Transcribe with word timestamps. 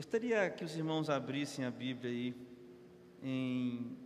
Gostaria 0.00 0.48
que 0.48 0.64
os 0.64 0.74
irmãos 0.74 1.10
abrissem 1.10 1.62
a 1.62 1.70
Bíblia 1.70 2.10
aí 2.10 2.34
em 3.22 3.98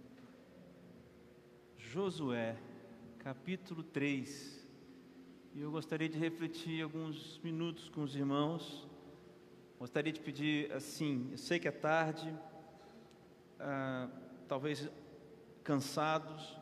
Josué, 1.78 2.56
capítulo 3.20 3.80
3. 3.84 4.66
E 5.54 5.60
eu 5.60 5.70
gostaria 5.70 6.08
de 6.08 6.18
refletir 6.18 6.82
alguns 6.82 7.38
minutos 7.44 7.88
com 7.90 8.02
os 8.02 8.16
irmãos. 8.16 8.88
Gostaria 9.78 10.12
de 10.12 10.18
pedir 10.18 10.72
assim, 10.72 11.28
eu 11.30 11.38
sei 11.38 11.60
que 11.60 11.68
é 11.68 11.70
tarde, 11.70 12.36
ah, 13.60 14.08
talvez 14.48 14.90
cansados, 15.62 16.58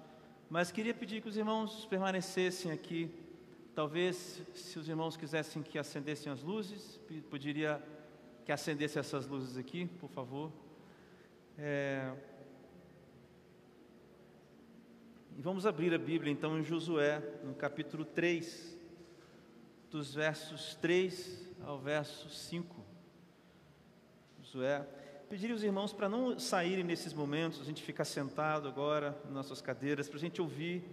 mas 0.51 0.71
queria 0.71 0.93
pedir 0.93 1.23
que 1.23 1.29
os 1.31 1.39
irmãos 1.39 1.87
permanecessem 1.87 2.71
aqui. 2.71 3.11
Talvez, 3.75 4.43
se 4.53 4.79
os 4.79 4.91
irmãos 4.91 5.17
quisessem 5.17 5.63
que 5.63 5.79
acendessem 5.79 6.31
as 6.31 6.43
luzes, 6.43 7.01
poderia 7.31 7.83
que 8.45 8.53
acendesse 8.53 8.99
essas 8.99 9.27
luzes 9.27 9.57
aqui, 9.57 9.87
por 9.87 10.09
favor. 10.09 10.53
É... 11.59 12.13
E 15.37 15.41
vamos 15.41 15.65
abrir 15.65 15.95
a 15.95 15.99
Bíblia 15.99 16.33
então 16.33 16.59
em 16.59 16.65
Josué, 16.65 17.23
no 17.43 17.55
capítulo 17.55 18.05
3, 18.05 18.77
dos 19.91 20.15
versos 20.15 20.75
3 20.77 21.49
ao 21.65 21.79
verso 21.79 22.29
5. 22.29 22.85
Josué. 24.41 24.87
Pediria 25.29 25.57
os 25.57 25.65
irmãos 25.65 25.95
para 25.95 26.09
não 26.11 26.39
saírem 26.39 26.85
nesses 26.85 27.15
momentos, 27.15 27.61
a 27.61 27.65
gente 27.65 27.83
ficar 27.83 28.05
sentado 28.05 28.69
agora 28.69 29.19
nas 29.25 29.33
nossas 29.33 29.63
cadeiras, 29.63 30.07
para 30.07 30.19
a 30.19 30.21
gente 30.21 30.43
ouvir 30.43 30.85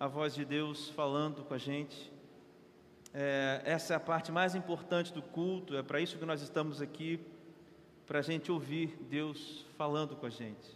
a 0.00 0.06
voz 0.06 0.34
de 0.34 0.44
Deus 0.44 0.88
falando 0.90 1.44
com 1.44 1.52
a 1.52 1.58
gente. 1.58 2.13
É, 3.16 3.62
essa 3.64 3.94
é 3.94 3.96
a 3.96 4.00
parte 4.00 4.32
mais 4.32 4.56
importante 4.56 5.12
do 5.12 5.22
culto, 5.22 5.76
é 5.76 5.84
para 5.84 6.00
isso 6.00 6.18
que 6.18 6.24
nós 6.24 6.42
estamos 6.42 6.82
aqui, 6.82 7.20
para 8.08 8.18
a 8.18 8.22
gente 8.22 8.50
ouvir 8.50 8.98
Deus 9.08 9.64
falando 9.78 10.16
com 10.16 10.26
a 10.26 10.30
gente. 10.30 10.68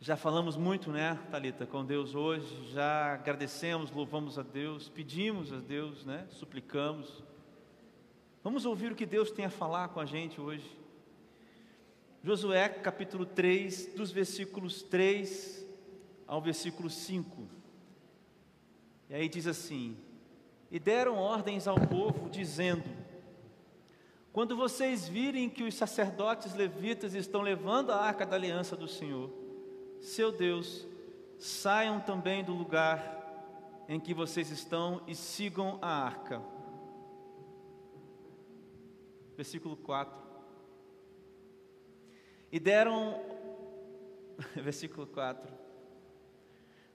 Já 0.00 0.16
falamos 0.16 0.56
muito, 0.56 0.92
né, 0.92 1.18
Talita, 1.28 1.66
com 1.66 1.84
Deus 1.84 2.14
hoje, 2.14 2.70
já 2.70 3.14
agradecemos, 3.14 3.90
louvamos 3.90 4.38
a 4.38 4.42
Deus, 4.42 4.88
pedimos 4.88 5.52
a 5.52 5.58
Deus, 5.58 6.04
né, 6.04 6.24
suplicamos. 6.30 7.20
Vamos 8.44 8.64
ouvir 8.64 8.92
o 8.92 8.94
que 8.94 9.04
Deus 9.04 9.32
tem 9.32 9.44
a 9.44 9.50
falar 9.50 9.88
com 9.88 9.98
a 9.98 10.06
gente 10.06 10.40
hoje. 10.40 10.70
Josué 12.22 12.68
capítulo 12.68 13.26
3, 13.26 13.94
dos 13.96 14.12
versículos 14.12 14.82
3 14.84 15.66
ao 16.28 16.40
versículo 16.40 16.88
5. 16.88 17.48
E 19.10 19.14
aí 19.14 19.28
diz 19.28 19.48
assim: 19.48 19.96
e 20.72 20.78
deram 20.78 21.18
ordens 21.18 21.68
ao 21.68 21.78
povo, 21.78 22.30
dizendo: 22.30 22.82
Quando 24.32 24.56
vocês 24.56 25.06
virem 25.06 25.50
que 25.50 25.62
os 25.62 25.74
sacerdotes 25.74 26.54
levitas 26.54 27.12
estão 27.12 27.42
levando 27.42 27.90
a 27.90 27.96
arca 27.96 28.24
da 28.24 28.36
aliança 28.36 28.74
do 28.74 28.88
Senhor, 28.88 29.30
seu 30.00 30.32
Deus, 30.32 30.88
saiam 31.38 32.00
também 32.00 32.42
do 32.42 32.54
lugar 32.54 33.20
em 33.86 34.00
que 34.00 34.14
vocês 34.14 34.50
estão 34.50 35.02
e 35.06 35.14
sigam 35.14 35.78
a 35.82 35.88
arca. 35.88 36.42
Versículo 39.36 39.76
4. 39.76 40.22
E 42.50 42.58
deram, 42.58 43.20
versículo 44.56 45.06
4 45.06 45.61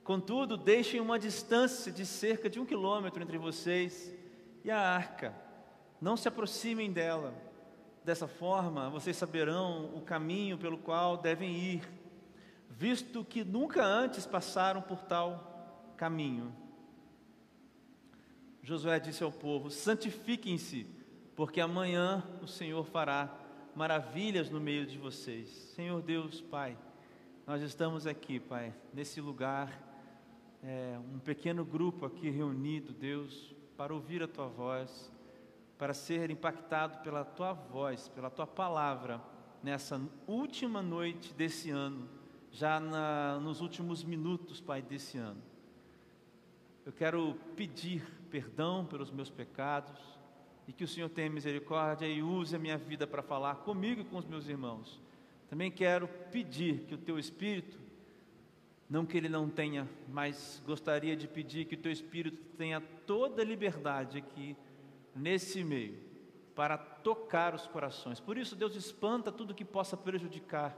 Contudo, 0.08 0.55
deixem 0.55 1.02
uma 1.02 1.19
distância 1.19 1.91
de 1.91 2.05
cerca 2.05 2.50
de 2.50 2.61
um 2.61 2.66
quilômetro 2.66 3.22
entre 3.22 3.38
vocês 3.38 4.16
e 4.63 4.72
a 4.72 4.80
arca. 4.80 5.36
Não 6.00 6.16
se 6.16 6.30
aproximem 6.30 6.94
dela. 6.94 7.33
Dessa 8.05 8.25
forma, 8.25 8.89
vocês 8.89 9.17
saberão 9.17 9.94
o 9.94 10.00
caminho 10.00 10.58
pelo 10.58 10.78
qual 10.78 11.17
devem 11.17 11.58
ir, 11.58 11.81
visto 12.69 13.22
que 13.25 13.44
nunca 13.44 13.83
antes 13.83 14.25
passaram 14.25 14.81
por 14.81 15.03
tal 15.03 15.91
caminho. 15.97 16.56
Josué 18.63 19.01
disse 19.01 19.25
ao 19.25 19.31
povo: 19.34 19.69
santifiquem-se, 19.69 20.88
porque 21.35 21.59
amanhã 21.59 22.24
o 22.41 22.47
Senhor 22.47 22.85
fará 22.85 23.29
maravilhas 23.75 24.50
no 24.50 24.62
meio 24.62 24.85
de 24.85 24.97
vocês. 24.97 25.50
Senhor 25.75 26.01
Deus, 26.01 26.39
Pai, 26.39 26.78
nós 27.45 27.62
estamos 27.62 28.07
aqui, 28.07 28.39
Pai, 28.39 28.74
nesse 28.94 29.19
lugar 29.19 29.87
é, 30.63 31.00
um 31.13 31.19
pequeno 31.19 31.63
grupo 31.63 32.06
aqui 32.06 32.29
reunido, 32.29 32.94
Deus, 32.94 33.56
para 33.75 33.94
ouvir 33.94 34.23
a 34.23 34.28
tua 34.28 34.47
voz, 34.47 35.12
para 35.78 35.94
ser 35.94 36.31
impactado 36.31 37.00
pela 37.03 37.23
tua 37.23 37.53
voz, 37.53 38.09
pela 38.09 38.29
tua 38.29 38.47
palavra, 38.47 39.22
nessa 39.62 40.01
última 40.28 40.81
noite 40.81 41.34
desse 41.34 41.69
ano, 41.69 42.09
já 42.51 42.79
na, 42.79 43.40
nos 43.40 43.62
últimos 43.62 44.03
minutos, 44.03 44.59
Pai, 44.59 44.81
desse 44.81 45.18
ano. 45.18 45.41
Eu 46.85 46.91
quero 46.91 47.35
pedir 47.56 48.03
perdão 48.31 48.85
pelos 48.85 49.12
meus 49.12 49.29
pecados 49.29 50.00
e 50.68 50.74
que 50.74 50.84
o 50.84 50.88
Senhor 50.88 51.09
tenha 51.09 51.29
misericórdia 51.29 52.07
e 52.07 52.22
use 52.22 52.56
a 52.56 52.59
minha 52.59 52.78
vida 52.78 53.06
para 53.06 53.22
falar 53.22 53.56
comigo 53.57 54.01
e 54.01 54.06
com 54.06 54.18
os 54.18 54.25
meus 54.25 54.47
irmãos. 54.47 55.01
Também 55.50 55.72
quero 55.72 56.07
pedir 56.31 56.85
que 56.85 56.95
o 56.95 56.97
teu 56.97 57.18
Espírito 57.18 57.87
não 58.90 59.06
que 59.06 59.18
ele 59.18 59.28
não 59.28 59.50
tenha, 59.50 59.88
mas 60.08 60.62
gostaria 60.66 61.16
de 61.16 61.28
pedir 61.28 61.66
que 61.66 61.75
o 61.75 61.81
teu 61.81 61.92
espírito 61.92 62.38
tenha 62.56 62.80
toda 62.80 63.42
a 63.42 63.46
liberdade 63.46 64.18
aqui, 64.18 64.56
nesse 65.14 65.64
meio, 65.64 66.00
para 66.56 66.78
tocar 66.78 67.53
os 67.53 67.68
corações. 67.68 68.20
Por 68.20 68.38
isso, 68.38 68.56
Deus 68.56 68.75
espanta 68.75 69.31
tudo 69.31 69.53
que 69.53 69.66
possa 69.66 69.98
prejudicar. 69.98 70.78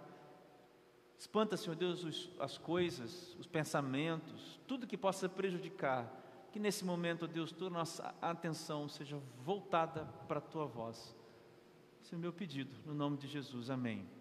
Espanta, 1.18 1.58
Senhor 1.58 1.76
Deus, 1.76 2.32
as 2.40 2.58
coisas, 2.58 3.36
os 3.38 3.46
pensamentos, 3.46 4.60
tudo 4.68 4.88
que 4.88 4.98
possa 4.98 5.30
prejudicar. 5.30 6.12
Que 6.52 6.60
nesse 6.60 6.84
momento, 6.84 7.28
Deus, 7.28 7.52
toda 7.52 7.68
a 7.68 7.80
nossa 7.80 8.16
atenção 8.22 8.88
seja 8.90 9.22
voltada 9.44 10.06
para 10.28 10.40
a 10.40 10.42
tua 10.42 10.66
voz. 10.66 11.16
Esse 12.02 12.16
é 12.16 12.18
o 12.18 12.20
meu 12.20 12.34
pedido, 12.34 12.76
no 12.86 12.94
nome 12.94 13.18
de 13.18 13.28
Jesus. 13.28 13.70
Amém. 13.70 14.19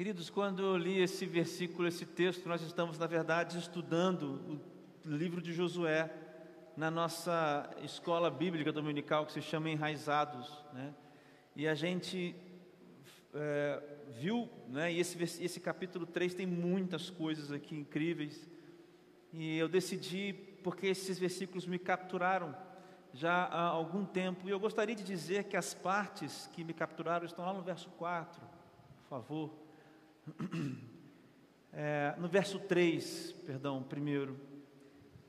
Queridos, 0.00 0.30
quando 0.30 0.62
eu 0.62 0.78
li 0.78 0.98
esse 0.98 1.26
versículo, 1.26 1.86
esse 1.86 2.06
texto, 2.06 2.48
nós 2.48 2.62
estamos, 2.62 2.98
na 2.98 3.06
verdade, 3.06 3.58
estudando 3.58 4.58
o 5.04 5.10
livro 5.10 5.42
de 5.42 5.52
Josué 5.52 6.10
na 6.74 6.90
nossa 6.90 7.68
escola 7.82 8.30
bíblica 8.30 8.72
dominical, 8.72 9.26
que 9.26 9.32
se 9.32 9.42
chama 9.42 9.68
Enraizados, 9.68 10.64
né? 10.72 10.94
E 11.54 11.68
a 11.68 11.74
gente 11.74 12.34
é, 13.34 13.82
viu, 14.14 14.48
né? 14.68 14.90
E 14.90 15.00
esse, 15.00 15.22
esse 15.22 15.60
capítulo 15.60 16.06
3 16.06 16.32
tem 16.32 16.46
muitas 16.46 17.10
coisas 17.10 17.52
aqui 17.52 17.76
incríveis, 17.76 18.48
e 19.34 19.58
eu 19.58 19.68
decidi, 19.68 20.32
porque 20.64 20.86
esses 20.86 21.18
versículos 21.18 21.66
me 21.66 21.78
capturaram 21.78 22.56
já 23.12 23.44
há 23.44 23.66
algum 23.66 24.06
tempo, 24.06 24.48
e 24.48 24.50
eu 24.50 24.58
gostaria 24.58 24.96
de 24.96 25.04
dizer 25.04 25.44
que 25.44 25.58
as 25.58 25.74
partes 25.74 26.48
que 26.54 26.64
me 26.64 26.72
capturaram 26.72 27.26
estão 27.26 27.44
lá 27.44 27.52
no 27.52 27.60
verso 27.60 27.90
4, 27.98 28.40
por 28.96 29.06
favor. 29.06 29.69
É, 31.72 32.16
no 32.18 32.26
verso 32.26 32.58
3, 32.58 33.32
perdão, 33.46 33.80
primeiro, 33.80 34.36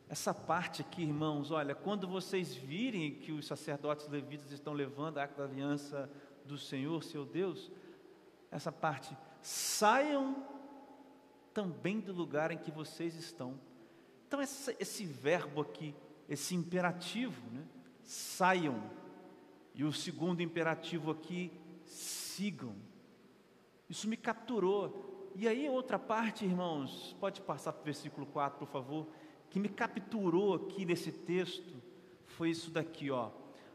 essa 0.09 0.33
parte 0.33 0.81
aqui, 0.81 1.03
irmãos, 1.03 1.51
olha, 1.51 1.75
quando 1.75 2.07
vocês 2.07 2.55
virem 2.55 3.13
que 3.13 3.31
os 3.31 3.45
sacerdotes 3.45 4.07
levitas 4.07 4.51
estão 4.51 4.73
levando 4.73 5.19
a 5.19 5.21
arca 5.21 5.35
da 5.35 5.43
aliança 5.43 6.09
do 6.43 6.57
Senhor, 6.57 7.03
seu 7.03 7.25
Deus, 7.25 7.71
essa 8.49 8.71
parte, 8.71 9.15
saiam 9.39 10.45
também 11.53 11.99
do 11.99 12.11
lugar 12.11 12.51
em 12.51 12.57
que 12.57 12.71
vocês 12.71 13.15
estão. 13.15 13.59
Então, 14.27 14.41
esse, 14.41 14.75
esse 14.79 15.05
verbo 15.05 15.61
aqui, 15.61 15.93
esse 16.27 16.55
imperativo, 16.55 17.41
né? 17.51 17.63
saiam, 18.03 18.81
e 19.75 19.83
o 19.83 19.93
segundo 19.93 20.41
imperativo 20.41 21.11
aqui, 21.11 21.51
sigam. 21.85 22.75
Isso 23.91 24.07
me 24.07 24.15
capturou. 24.15 25.33
E 25.35 25.49
aí, 25.49 25.67
outra 25.67 25.99
parte, 25.99 26.45
irmãos, 26.45 27.13
pode 27.19 27.41
passar 27.41 27.73
para 27.73 27.81
o 27.81 27.83
versículo 27.83 28.25
4, 28.25 28.57
por 28.57 28.67
favor, 28.69 29.09
que 29.49 29.59
me 29.59 29.67
capturou 29.67 30.53
aqui 30.53 30.85
nesse 30.85 31.11
texto, 31.11 31.75
foi 32.25 32.51
isso 32.51 32.71
daqui, 32.71 33.11
ó. 33.11 33.31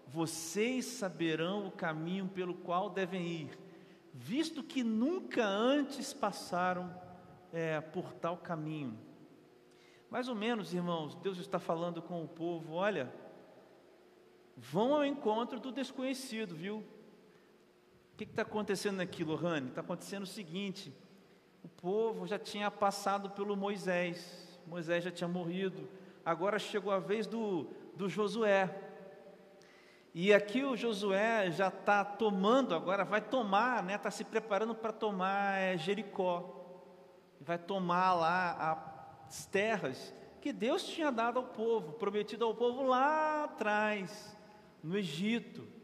Vocês 0.06 0.86
saberão 0.86 1.66
o 1.66 1.70
caminho 1.70 2.28
pelo 2.28 2.54
qual 2.54 2.88
devem 2.88 3.26
ir, 3.26 3.58
visto 4.14 4.62
que 4.62 4.82
nunca 4.82 5.44
antes 5.44 6.14
passaram 6.14 6.90
é, 7.52 7.78
por 7.82 8.14
tal 8.14 8.38
caminho. 8.38 8.98
Mais 10.08 10.30
ou 10.30 10.34
menos, 10.34 10.72
irmãos, 10.72 11.14
Deus 11.16 11.36
está 11.36 11.58
falando 11.58 12.00
com 12.00 12.24
o 12.24 12.28
povo: 12.28 12.72
olha, 12.72 13.12
vão 14.56 14.94
ao 14.94 15.04
encontro 15.04 15.60
do 15.60 15.70
desconhecido, 15.70 16.54
viu? 16.54 16.82
O 18.16 18.18
que 18.18 18.24
está 18.24 18.40
acontecendo 18.40 19.00
aqui, 19.00 19.22
Lohane? 19.22 19.68
Está 19.68 19.82
acontecendo 19.82 20.22
o 20.22 20.26
seguinte: 20.26 20.90
o 21.62 21.68
povo 21.68 22.26
já 22.26 22.38
tinha 22.38 22.70
passado 22.70 23.28
pelo 23.28 23.54
Moisés, 23.54 24.58
Moisés 24.66 25.04
já 25.04 25.10
tinha 25.10 25.28
morrido, 25.28 25.86
agora 26.24 26.58
chegou 26.58 26.90
a 26.90 26.98
vez 26.98 27.26
do, 27.26 27.66
do 27.94 28.08
Josué. 28.08 28.74
E 30.14 30.32
aqui 30.32 30.64
o 30.64 30.74
Josué 30.74 31.50
já 31.50 31.68
está 31.68 32.02
tomando, 32.06 32.74
agora 32.74 33.04
vai 33.04 33.20
tomar, 33.20 33.82
né? 33.82 33.96
Está 33.96 34.10
se 34.10 34.24
preparando 34.24 34.74
para 34.74 34.94
tomar 34.94 35.60
é, 35.60 35.76
Jericó. 35.76 36.64
Vai 37.38 37.58
tomar 37.58 38.14
lá 38.14 39.18
as 39.26 39.44
terras 39.44 40.14
que 40.40 40.54
Deus 40.54 40.84
tinha 40.84 41.12
dado 41.12 41.38
ao 41.38 41.44
povo, 41.44 41.92
prometido 41.92 42.46
ao 42.46 42.54
povo 42.54 42.82
lá 42.82 43.44
atrás, 43.44 44.34
no 44.82 44.96
Egito. 44.96 45.75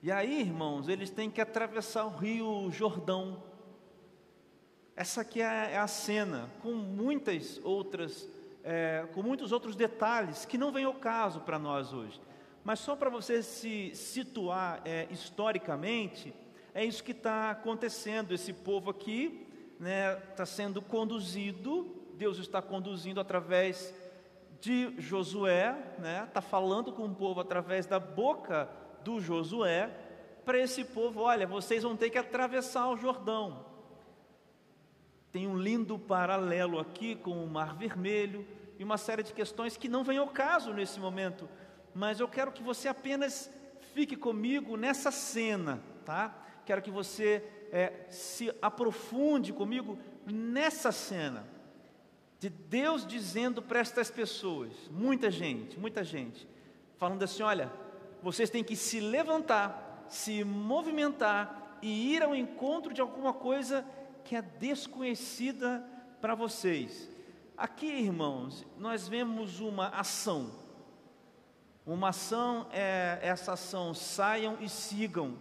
E 0.00 0.12
aí, 0.12 0.42
irmãos, 0.42 0.88
eles 0.88 1.10
têm 1.10 1.28
que 1.28 1.40
atravessar 1.40 2.04
o 2.04 2.16
rio 2.16 2.70
Jordão. 2.70 3.42
Essa 4.94 5.22
aqui 5.22 5.42
é, 5.42 5.72
é 5.72 5.78
a 5.78 5.88
cena, 5.88 6.48
com 6.62 6.70
muitas 6.70 7.60
outras, 7.64 8.28
é, 8.62 9.08
com 9.12 9.24
muitos 9.24 9.50
outros 9.50 9.74
detalhes 9.74 10.44
que 10.44 10.56
não 10.56 10.70
vem 10.70 10.84
ao 10.84 10.94
caso 10.94 11.40
para 11.40 11.58
nós 11.58 11.92
hoje. 11.92 12.20
Mas 12.62 12.78
só 12.78 12.94
para 12.94 13.10
você 13.10 13.42
se 13.42 13.90
situar 13.92 14.80
é, 14.84 15.08
historicamente, 15.10 16.32
é 16.72 16.84
isso 16.84 17.02
que 17.02 17.10
está 17.10 17.50
acontecendo. 17.50 18.32
Esse 18.32 18.52
povo 18.52 18.90
aqui 18.90 19.48
está 19.72 20.42
né, 20.44 20.46
sendo 20.46 20.80
conduzido, 20.80 21.92
Deus 22.14 22.38
está 22.38 22.62
conduzindo 22.62 23.20
através 23.20 23.92
de 24.60 24.94
Josué, 24.96 25.76
está 25.96 26.40
né, 26.40 26.46
falando 26.48 26.92
com 26.92 27.06
o 27.06 27.14
povo 27.16 27.40
através 27.40 27.84
da 27.84 27.98
boca 27.98 28.68
do 29.08 29.20
Josué, 29.20 29.90
para 30.44 30.58
esse 30.58 30.84
povo: 30.84 31.20
olha, 31.20 31.46
vocês 31.46 31.82
vão 31.82 31.96
ter 31.96 32.10
que 32.10 32.18
atravessar 32.18 32.88
o 32.88 32.96
Jordão. 32.96 33.64
Tem 35.32 35.46
um 35.46 35.58
lindo 35.58 35.98
paralelo 35.98 36.78
aqui 36.78 37.14
com 37.16 37.44
o 37.44 37.46
Mar 37.46 37.74
Vermelho 37.76 38.46
e 38.78 38.84
uma 38.84 38.96
série 38.96 39.22
de 39.22 39.32
questões 39.32 39.76
que 39.76 39.88
não 39.88 40.04
vem 40.04 40.18
ao 40.18 40.28
caso 40.28 40.72
nesse 40.72 40.98
momento 40.98 41.48
mas 41.98 42.20
eu 42.20 42.28
quero 42.28 42.52
que 42.52 42.62
você 42.62 42.86
apenas 42.86 43.50
fique 43.92 44.14
comigo 44.14 44.76
nessa 44.76 45.10
cena, 45.10 45.82
tá? 46.04 46.32
Quero 46.64 46.80
que 46.80 46.92
você 46.92 47.42
é, 47.72 48.06
se 48.08 48.54
aprofunde 48.62 49.52
comigo 49.52 49.98
nessa 50.24 50.92
cena 50.92 51.44
de 52.38 52.48
Deus 52.48 53.04
dizendo 53.04 53.60
para 53.60 53.80
estas 53.80 54.12
pessoas, 54.12 54.72
muita 54.92 55.28
gente, 55.28 55.76
muita 55.76 56.04
gente, 56.04 56.46
falando 56.96 57.24
assim: 57.24 57.42
olha, 57.42 57.68
vocês 58.22 58.50
têm 58.50 58.64
que 58.64 58.76
se 58.76 59.00
levantar, 59.00 60.06
se 60.08 60.44
movimentar 60.44 61.78
e 61.82 62.14
ir 62.14 62.22
ao 62.22 62.34
encontro 62.34 62.92
de 62.92 63.00
alguma 63.00 63.32
coisa 63.32 63.84
que 64.24 64.36
é 64.36 64.42
desconhecida 64.42 65.84
para 66.20 66.34
vocês. 66.34 67.10
Aqui, 67.56 67.86
irmãos, 67.86 68.66
nós 68.76 69.08
vemos 69.08 69.60
uma 69.60 69.88
ação 69.88 70.50
uma 71.88 72.10
ação 72.10 72.66
é 72.70 73.18
essa 73.22 73.54
ação, 73.54 73.94
saiam 73.94 74.58
e 74.60 74.68
sigam. 74.68 75.38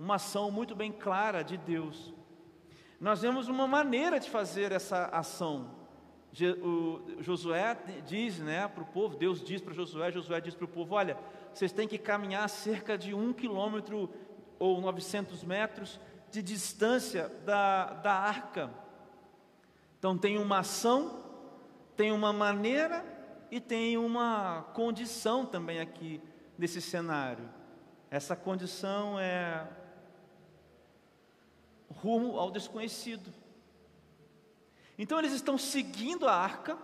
Uma 0.00 0.16
ação 0.16 0.50
muito 0.50 0.74
bem 0.74 0.90
clara 0.90 1.44
de 1.44 1.56
Deus. 1.56 2.12
Nós 3.00 3.22
vemos 3.22 3.46
uma 3.46 3.64
maneira 3.64 4.18
de 4.18 4.28
fazer 4.28 4.72
essa 4.72 5.04
ação. 5.06 5.70
O 6.60 7.22
Josué 7.22 7.78
diz 8.04 8.40
né, 8.40 8.66
para 8.66 8.82
o 8.82 8.86
povo, 8.86 9.16
Deus 9.16 9.44
diz 9.44 9.60
para 9.60 9.72
Josué, 9.72 10.10
Josué 10.10 10.40
diz 10.40 10.56
para 10.56 10.64
o 10.64 10.68
povo: 10.68 10.96
olha, 10.96 11.16
vocês 11.54 11.72
têm 11.72 11.86
que 11.86 11.98
caminhar 11.98 12.48
cerca 12.48 12.98
de 12.98 13.14
um 13.14 13.32
quilômetro 13.32 14.10
ou 14.58 14.80
900 14.80 15.44
metros 15.44 16.00
de 16.30 16.42
distância 16.42 17.28
da, 17.44 17.92
da 17.94 18.12
arca. 18.12 18.70
Então 19.98 20.18
tem 20.18 20.36
uma 20.36 20.58
ação, 20.58 21.22
tem 21.96 22.10
uma 22.10 22.32
maneira 22.32 23.04
e 23.52 23.60
tem 23.60 23.96
uma 23.96 24.62
condição 24.74 25.46
também 25.46 25.78
aqui 25.78 26.20
nesse 26.58 26.80
cenário. 26.80 27.48
Essa 28.10 28.34
condição 28.34 29.18
é 29.18 29.64
rumo 31.88 32.36
ao 32.36 32.50
desconhecido. 32.50 33.32
Então 34.98 35.20
eles 35.20 35.32
estão 35.32 35.56
seguindo 35.56 36.26
a 36.26 36.34
arca. 36.34 36.76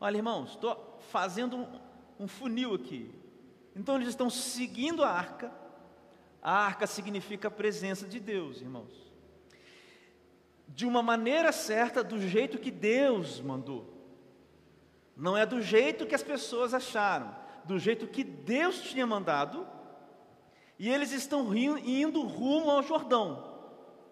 Olha, 0.00 0.16
irmãos, 0.16 0.52
estou 0.52 0.98
fazendo 1.10 1.68
um, 2.18 2.26
funil 2.26 2.74
aqui. 2.74 3.10
Então 3.74 3.96
eles 3.96 4.08
estão 4.08 4.30
seguindo 4.30 5.02
a 5.02 5.08
arca. 5.08 5.52
A 6.42 6.52
arca 6.52 6.86
significa 6.86 7.48
a 7.48 7.50
presença 7.50 8.06
de 8.06 8.20
Deus, 8.20 8.60
irmãos. 8.60 8.92
De 10.68 10.86
uma 10.86 11.02
maneira 11.02 11.52
certa, 11.52 12.02
do 12.02 12.20
jeito 12.20 12.58
que 12.58 12.70
Deus 12.70 13.40
mandou. 13.40 13.92
Não 15.16 15.36
é 15.36 15.46
do 15.46 15.62
jeito 15.62 16.06
que 16.06 16.14
as 16.14 16.22
pessoas 16.22 16.74
acharam, 16.74 17.34
do 17.64 17.78
jeito 17.78 18.06
que 18.06 18.24
Deus 18.24 18.80
tinha 18.82 19.06
mandado, 19.06 19.66
e 20.78 20.88
eles 20.90 21.12
estão 21.12 21.54
indo 21.54 22.22
rumo 22.22 22.70
ao 22.70 22.82
Jordão, 22.82 23.54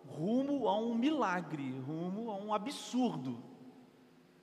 rumo 0.06 0.68
a 0.68 0.78
um 0.78 0.94
milagre, 0.94 1.72
rumo 1.80 2.30
a 2.30 2.36
um 2.36 2.54
absurdo, 2.54 3.42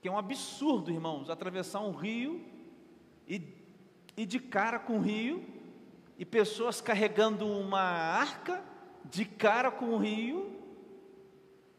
que 0.02 0.08
é 0.08 0.12
um 0.12 0.18
absurdo, 0.18 0.92
irmãos, 0.92 1.30
atravessar 1.30 1.80
um 1.80 1.92
rio 1.92 2.46
e, 3.30 3.42
e 4.18 4.26
de 4.26 4.40
cara 4.40 4.80
com 4.80 4.98
o 4.98 5.02
rio, 5.02 5.46
e 6.18 6.26
pessoas 6.26 6.82
carregando 6.82 7.48
uma 7.48 7.80
arca 7.80 8.62
de 9.06 9.24
cara 9.24 9.72
com 9.72 9.92
o 9.92 9.98
rio, 9.98 10.60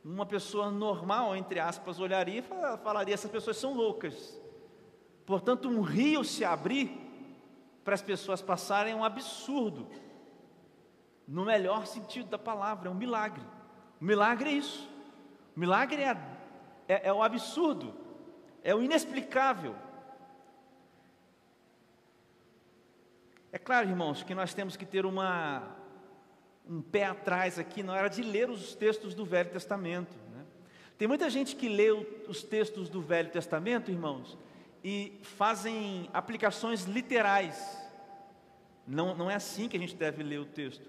uma 0.03 0.25
pessoa 0.25 0.71
normal, 0.71 1.37
entre 1.37 1.61
aspas, 1.61 2.01
olharia 2.01 2.39
e 2.39 2.79
falaria: 2.79 3.13
essas 3.13 3.31
pessoas 3.31 3.57
são 3.57 3.75
loucas. 3.75 4.41
Portanto, 5.27 5.69
um 5.69 5.83
rio 5.83 6.25
se 6.25 6.45
abrir 6.45 6.99
para 7.85 7.95
as 7.95 8.03
pessoas 8.03 8.41
passarem 8.41 8.93
é 8.93 8.97
um 8.97 9.05
absurdo, 9.05 9.87
no 11.27 11.45
melhor 11.45 11.87
sentido 11.87 12.29
da 12.31 12.39
palavra, 12.39 12.89
é 12.89 12.93
um 12.93 12.95
milagre. 12.95 13.45
O 14.01 14.05
milagre 14.05 14.51
é 14.51 14.53
isso. 14.55 14.89
O 15.55 15.61
milagre 15.61 16.03
é, 16.03 16.17
é, 16.89 17.09
é 17.09 17.13
o 17.13 17.23
absurdo, 17.23 17.95
é 18.65 18.75
o 18.75 18.83
inexplicável. 18.83 19.75
É 23.53 23.59
claro, 23.59 23.89
irmãos, 23.89 24.23
que 24.23 24.33
nós 24.33 24.55
temos 24.55 24.77
que 24.77 24.87
ter 24.87 25.05
uma, 25.05 25.77
um 26.69 26.81
pé 26.81 27.05
atrás 27.07 27.59
aqui 27.59 27.83
na 27.83 27.93
hora 27.93 28.09
de 28.09 28.23
ler 28.23 28.49
os 28.49 28.77
textos 28.77 29.13
do 29.13 29.25
Velho 29.25 29.51
Testamento. 29.51 30.17
Né? 30.33 30.45
Tem 30.97 31.09
muita 31.09 31.29
gente 31.29 31.57
que 31.57 31.69
lê 31.69 31.91
os 31.91 32.45
textos 32.45 32.89
do 32.89 33.03
Velho 33.03 33.29
Testamento, 33.31 33.91
irmãos, 33.91 34.39
e 34.85 35.19
fazem 35.23 36.09
aplicações 36.13 36.85
literais. 36.85 37.77
Não, 38.87 39.17
não 39.17 39.29
é 39.29 39.35
assim 39.35 39.69
que 39.69 39.77
a 39.77 39.81
gente 39.81 39.97
deve 39.97 40.23
ler 40.23 40.39
o 40.39 40.47
texto. 40.47 40.89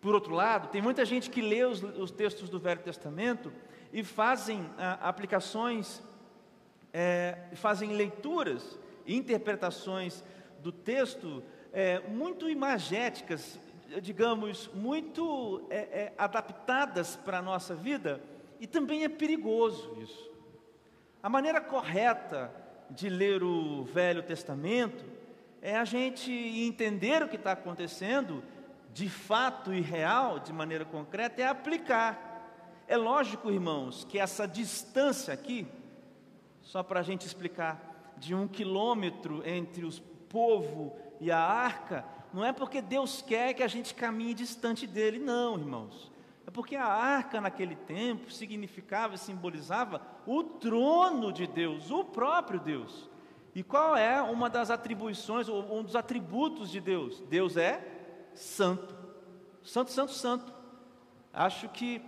Por 0.00 0.14
outro 0.14 0.32
lado, 0.32 0.68
tem 0.68 0.80
muita 0.80 1.04
gente 1.04 1.28
que 1.28 1.42
lê 1.42 1.64
os, 1.64 1.82
os 1.82 2.12
textos 2.12 2.48
do 2.48 2.60
Velho 2.60 2.82
Testamento 2.82 3.52
e 3.92 4.04
fazem 4.04 4.64
ah, 4.78 5.08
aplicações, 5.08 6.00
é, 6.92 7.48
fazem 7.54 7.96
leituras 7.96 8.78
e 9.04 9.16
interpretações 9.16 10.22
do 10.62 10.70
texto 10.70 11.42
é, 11.72 12.00
muito 12.08 12.48
imagéticas, 12.48 13.58
digamos, 14.02 14.70
muito 14.74 15.66
é, 15.70 15.76
é 15.76 16.12
adaptadas 16.18 17.16
para 17.16 17.38
a 17.38 17.42
nossa 17.42 17.74
vida, 17.74 18.20
e 18.60 18.66
também 18.66 19.04
é 19.04 19.08
perigoso 19.08 19.96
isso. 20.00 20.30
A 21.22 21.28
maneira 21.28 21.60
correta 21.60 22.52
de 22.90 23.08
ler 23.08 23.42
o 23.42 23.84
Velho 23.84 24.22
Testamento 24.22 25.04
é 25.60 25.76
a 25.76 25.84
gente 25.84 26.30
entender 26.30 27.22
o 27.22 27.28
que 27.28 27.36
está 27.36 27.52
acontecendo 27.52 28.42
de 28.92 29.08
fato 29.08 29.74
e 29.74 29.80
real, 29.80 30.38
de 30.38 30.52
maneira 30.52 30.84
concreta, 30.84 31.42
é 31.42 31.46
aplicar. 31.46 32.26
É 32.88 32.96
lógico, 32.96 33.50
irmãos, 33.50 34.04
que 34.04 34.18
essa 34.18 34.46
distância 34.46 35.34
aqui, 35.34 35.66
só 36.62 36.82
para 36.82 37.00
a 37.00 37.02
gente 37.02 37.26
explicar, 37.26 38.14
de 38.16 38.34
um 38.34 38.48
quilômetro 38.48 39.46
entre 39.46 39.84
o 39.84 39.90
povo 40.28 40.96
e 41.20 41.30
a 41.30 41.38
arca, 41.38 42.04
não 42.32 42.44
é 42.44 42.52
porque 42.52 42.82
Deus 42.82 43.22
quer 43.22 43.54
que 43.54 43.62
a 43.62 43.68
gente 43.68 43.94
caminhe 43.94 44.34
distante 44.34 44.86
dele, 44.86 45.18
não, 45.18 45.58
irmãos. 45.58 46.12
É 46.46 46.50
porque 46.50 46.76
a 46.76 46.86
arca 46.86 47.40
naquele 47.40 47.74
tempo 47.74 48.30
significava, 48.30 49.16
simbolizava 49.16 50.00
o 50.26 50.44
trono 50.44 51.32
de 51.32 51.46
Deus, 51.46 51.90
o 51.90 52.04
próprio 52.04 52.60
Deus. 52.60 53.10
E 53.54 53.62
qual 53.62 53.96
é 53.96 54.20
uma 54.20 54.50
das 54.50 54.70
atribuições, 54.70 55.48
ou 55.48 55.78
um 55.78 55.82
dos 55.82 55.96
atributos 55.96 56.70
de 56.70 56.80
Deus? 56.80 57.20
Deus 57.22 57.56
é 57.56 57.82
santo. 58.34 58.94
Santo, 59.62 59.90
santo, 59.90 60.12
santo. 60.12 60.54
Acho 61.32 61.68
que 61.70 62.02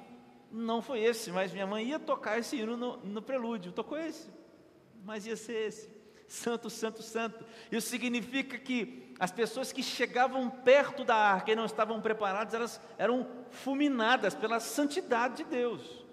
não 0.53 0.81
foi 0.81 1.01
esse, 1.01 1.31
mas 1.31 1.53
minha 1.53 1.67
mãe 1.67 1.87
ia 1.87 1.99
tocar 1.99 2.39
esse 2.39 2.57
hino 2.57 2.77
no, 2.77 2.97
no 2.99 3.23
prelúdio. 3.23 3.73
Tocou 3.73 3.99
esse, 3.99 4.31
mas 5.05 5.27
ia 5.27 5.37
ser 5.37 5.67
esse. 5.67 5.98
Santo, 6.29 6.71
santo, 6.71 7.03
santo. 7.03 7.45
Isso 7.73 7.89
significa 7.89 8.57
que 8.59 9.13
as 9.19 9.33
pessoas 9.33 9.73
que 9.73 9.83
chegavam 9.83 10.49
perto 10.49 11.05
da 11.05 11.17
arca 11.17 11.51
e 11.51 11.57
não 11.57 11.65
estavam 11.65 12.01
preparadas, 12.01 12.55
elas 12.55 12.81
eram 12.99 13.27
fulminadas 13.51 14.35
pela 14.35 14.61
santidade 14.61 15.39
de 15.39 15.45
Deus. 15.45 16.05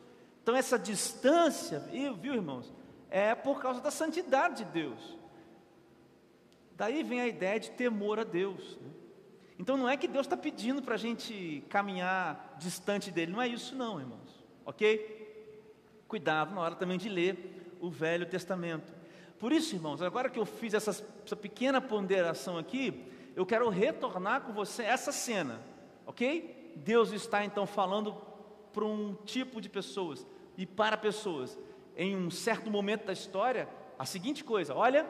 Então, 0.42 0.56
essa 0.56 0.80
distância, 0.80 1.80
viu, 2.20 2.34
irmãos, 2.34 2.74
é 3.10 3.36
por 3.36 3.62
causa 3.62 3.82
da 3.82 3.92
santidade 3.92 4.64
de 4.64 4.72
Deus. 4.72 5.18
Daí 6.76 7.04
vem 7.04 7.22
a 7.22 7.28
ideia 7.28 7.60
de 7.60 7.72
temor 7.72 8.20
a 8.20 8.24
Deus. 8.24 8.78
Né? 8.82 8.90
Então 9.58 9.78
não 9.78 9.88
é 9.88 9.96
que 9.96 10.08
Deus 10.08 10.26
está 10.26 10.36
pedindo 10.36 10.82
para 10.82 10.96
a 10.96 10.98
gente 10.98 11.64
caminhar 11.70 12.56
distante 12.60 13.10
dele, 13.12 13.32
não 13.32 13.42
é 13.42 13.48
isso 13.48 13.76
não, 13.76 14.00
irmãos, 14.00 14.44
ok? 14.66 16.04
Cuidado 16.08 16.54
na 16.54 16.62
hora 16.62 16.76
também 16.76 16.98
de 16.98 17.08
ler 17.08 17.76
o 17.80 17.90
Velho 17.90 18.26
Testamento. 18.26 18.94
Por 19.40 19.52
isso, 19.52 19.76
irmãos, 19.76 20.02
agora 20.02 20.30
que 20.30 20.40
eu 20.40 20.46
fiz 20.46 20.74
essa, 20.74 20.92
essa 21.26 21.36
pequena 21.36 21.82
ponderação 21.82 22.58
aqui, 22.58 23.06
eu 23.36 23.46
quero 23.46 23.70
retornar 23.70 24.42
com 24.42 24.54
você 24.54 24.84
essa 24.84 25.12
cena, 25.12 25.62
ok? 26.06 26.74
Deus 26.78 27.12
está 27.12 27.44
então 27.44 27.66
falando 27.66 28.16
para 28.72 28.86
um 28.86 29.14
tipo 29.26 29.60
de 29.60 29.70
pessoas 29.70 30.26
e 30.58 30.66
para 30.66 30.98
pessoas 30.98 31.58
em 31.98 32.16
um 32.16 32.30
certo 32.30 32.70
momento 32.70 33.06
da 33.06 33.14
história 33.14 33.68
a 33.98 34.06
seguinte 34.06 34.44
coisa: 34.44 34.74
olha, 34.74 35.06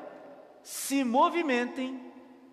se 0.61 1.03
movimentem, 1.03 2.11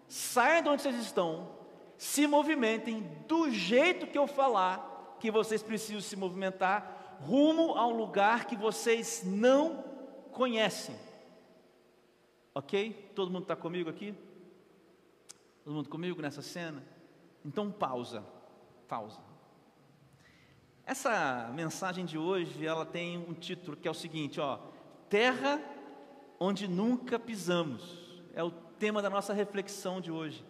saiam 0.08 0.62
de 0.62 0.68
onde 0.68 0.82
vocês 0.82 0.96
estão, 0.96 1.48
se 1.96 2.26
movimentem 2.26 3.06
do 3.28 3.50
jeito 3.50 4.06
que 4.06 4.18
eu 4.18 4.26
falar 4.26 5.16
que 5.20 5.30
vocês 5.30 5.62
precisam 5.62 6.00
se 6.00 6.16
movimentar, 6.16 7.16
rumo 7.20 7.74
ao 7.78 7.90
lugar 7.90 8.46
que 8.46 8.56
vocês 8.56 9.22
não 9.24 9.84
conhecem. 10.32 10.96
Ok? 12.54 13.10
Todo 13.14 13.30
mundo 13.30 13.42
está 13.42 13.56
comigo 13.56 13.88
aqui? 13.88 14.14
Todo 15.64 15.74
mundo 15.74 15.88
comigo 15.88 16.20
nessa 16.20 16.42
cena? 16.42 16.82
Então 17.44 17.70
pausa, 17.70 18.24
pausa. 18.88 19.20
Essa 20.84 21.50
mensagem 21.54 22.04
de 22.04 22.18
hoje, 22.18 22.66
ela 22.66 22.84
tem 22.84 23.18
um 23.18 23.32
título 23.32 23.76
que 23.76 23.88
é 23.88 23.90
o 23.90 23.94
seguinte, 23.94 24.40
ó: 24.40 24.58
Terra 25.08 25.60
onde 26.38 26.66
nunca 26.66 27.18
pisamos. 27.18 27.82
É 28.34 28.42
o 28.42 28.50
tema 28.50 29.00
da 29.00 29.08
nossa 29.08 29.32
reflexão 29.32 30.00
de 30.00 30.10
hoje. 30.10 30.44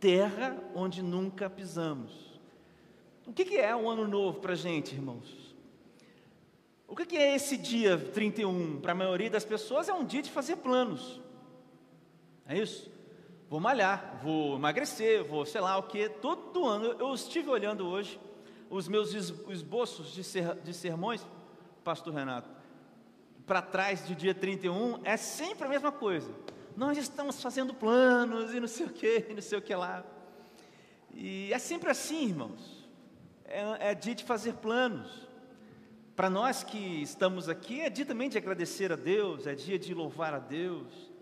Terra 0.00 0.58
onde 0.74 1.02
nunca 1.02 1.48
pisamos. 1.48 2.40
O 3.26 3.32
que, 3.32 3.44
que 3.44 3.56
é 3.56 3.74
um 3.74 3.88
ano 3.88 4.06
novo 4.06 4.40
para 4.40 4.52
a 4.52 4.56
gente, 4.56 4.94
irmãos? 4.94 5.54
O 6.88 6.94
que, 6.94 7.06
que 7.06 7.16
é 7.16 7.34
esse 7.34 7.56
dia 7.56 7.96
31? 7.96 8.80
Para 8.80 8.92
a 8.92 8.94
maioria 8.94 9.30
das 9.30 9.44
pessoas 9.44 9.88
é 9.88 9.94
um 9.94 10.04
dia 10.04 10.22
de 10.22 10.30
fazer 10.30 10.56
planos. 10.56 11.20
É 12.48 12.56
isso? 12.58 12.90
Vou 13.48 13.60
malhar, 13.60 14.18
vou 14.22 14.56
emagrecer, 14.56 15.24
vou 15.24 15.44
sei 15.46 15.60
lá 15.60 15.76
o 15.76 15.84
que. 15.84 16.08
Todo 16.08 16.66
ano, 16.66 16.96
eu 16.98 17.14
estive 17.14 17.48
olhando 17.48 17.86
hoje 17.86 18.20
os 18.68 18.88
meus 18.88 19.14
esboços 19.14 20.12
de, 20.12 20.24
ser, 20.24 20.54
de 20.56 20.74
sermões, 20.74 21.26
Pastor 21.84 22.12
Renato, 22.12 22.50
para 23.46 23.62
trás 23.62 24.06
de 24.06 24.14
dia 24.14 24.34
31, 24.34 25.00
é 25.04 25.16
sempre 25.16 25.66
a 25.66 25.68
mesma 25.68 25.92
coisa. 25.92 26.30
Nós 26.76 26.98
estamos 26.98 27.40
fazendo 27.40 27.72
planos 27.72 28.52
e 28.52 28.60
não 28.60 28.68
sei 28.68 28.86
o 28.86 28.90
que, 28.90 29.26
não 29.32 29.40
sei 29.40 29.58
o 29.58 29.62
que 29.62 29.74
lá. 29.74 30.04
E 31.14 31.52
é 31.52 31.58
sempre 31.58 31.90
assim, 31.90 32.26
irmãos. 32.26 32.86
É, 33.44 33.90
é 33.90 33.94
dia 33.94 34.14
de 34.14 34.24
fazer 34.24 34.54
planos. 34.54 35.26
Para 36.14 36.28
nós 36.28 36.64
que 36.64 36.78
estamos 37.02 37.48
aqui, 37.48 37.80
é 37.80 37.88
dia 37.88 38.04
também 38.04 38.28
de 38.28 38.36
agradecer 38.36 38.92
a 38.92 38.96
Deus, 38.96 39.46
é 39.46 39.54
dia 39.54 39.78
de 39.78 39.94
louvar 39.94 40.34
a 40.34 40.38
Deus. 40.38 41.15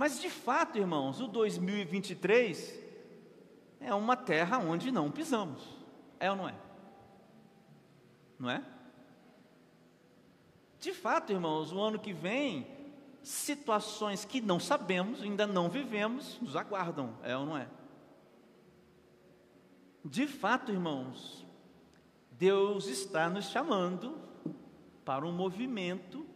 Mas 0.00 0.18
de 0.18 0.30
fato, 0.30 0.78
irmãos, 0.78 1.20
o 1.20 1.26
2023 1.28 2.74
é 3.78 3.94
uma 3.94 4.16
terra 4.16 4.56
onde 4.56 4.90
não 4.90 5.10
pisamos. 5.10 5.62
É 6.18 6.30
ou 6.30 6.36
não 6.38 6.48
é? 6.48 6.54
Não 8.38 8.48
é? 8.48 8.64
De 10.78 10.94
fato, 10.94 11.34
irmãos, 11.34 11.70
o 11.70 11.78
ano 11.78 11.98
que 11.98 12.14
vem, 12.14 12.66
situações 13.22 14.24
que 14.24 14.40
não 14.40 14.58
sabemos, 14.58 15.20
ainda 15.20 15.46
não 15.46 15.68
vivemos, 15.68 16.40
nos 16.40 16.56
aguardam, 16.56 17.14
é 17.22 17.36
ou 17.36 17.44
não 17.44 17.58
é? 17.58 17.68
De 20.02 20.26
fato, 20.26 20.72
irmãos, 20.72 21.44
Deus 22.30 22.86
está 22.86 23.28
nos 23.28 23.50
chamando 23.50 24.18
para 25.04 25.26
um 25.26 25.32
movimento 25.32 26.26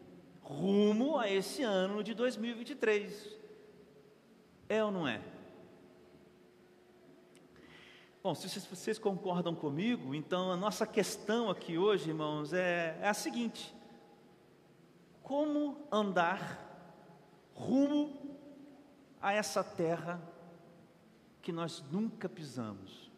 rumo 0.42 1.16
a 1.16 1.30
esse 1.30 1.62
ano 1.62 2.04
de 2.04 2.12
2023. 2.12 3.42
É 4.75 4.83
ou 4.83 4.90
não 4.90 5.07
é? 5.07 5.21
Bom, 8.21 8.35
se 8.35 8.49
vocês 8.61 8.99
concordam 8.99 9.54
comigo, 9.54 10.14
então 10.16 10.50
a 10.50 10.57
nossa 10.57 10.85
questão 10.85 11.49
aqui 11.49 11.78
hoje, 11.78 12.09
irmãos, 12.09 12.52
é, 12.52 12.99
é 13.00 13.09
a 13.09 13.14
seguinte: 13.14 13.73
como 15.23 15.87
andar 15.93 16.59
rumo 17.54 18.37
a 19.23 19.33
essa 19.33 19.62
terra 19.62 20.21
que 21.40 21.52
nós 21.52 21.85
nunca 21.93 22.28
pisamos. 22.28 23.12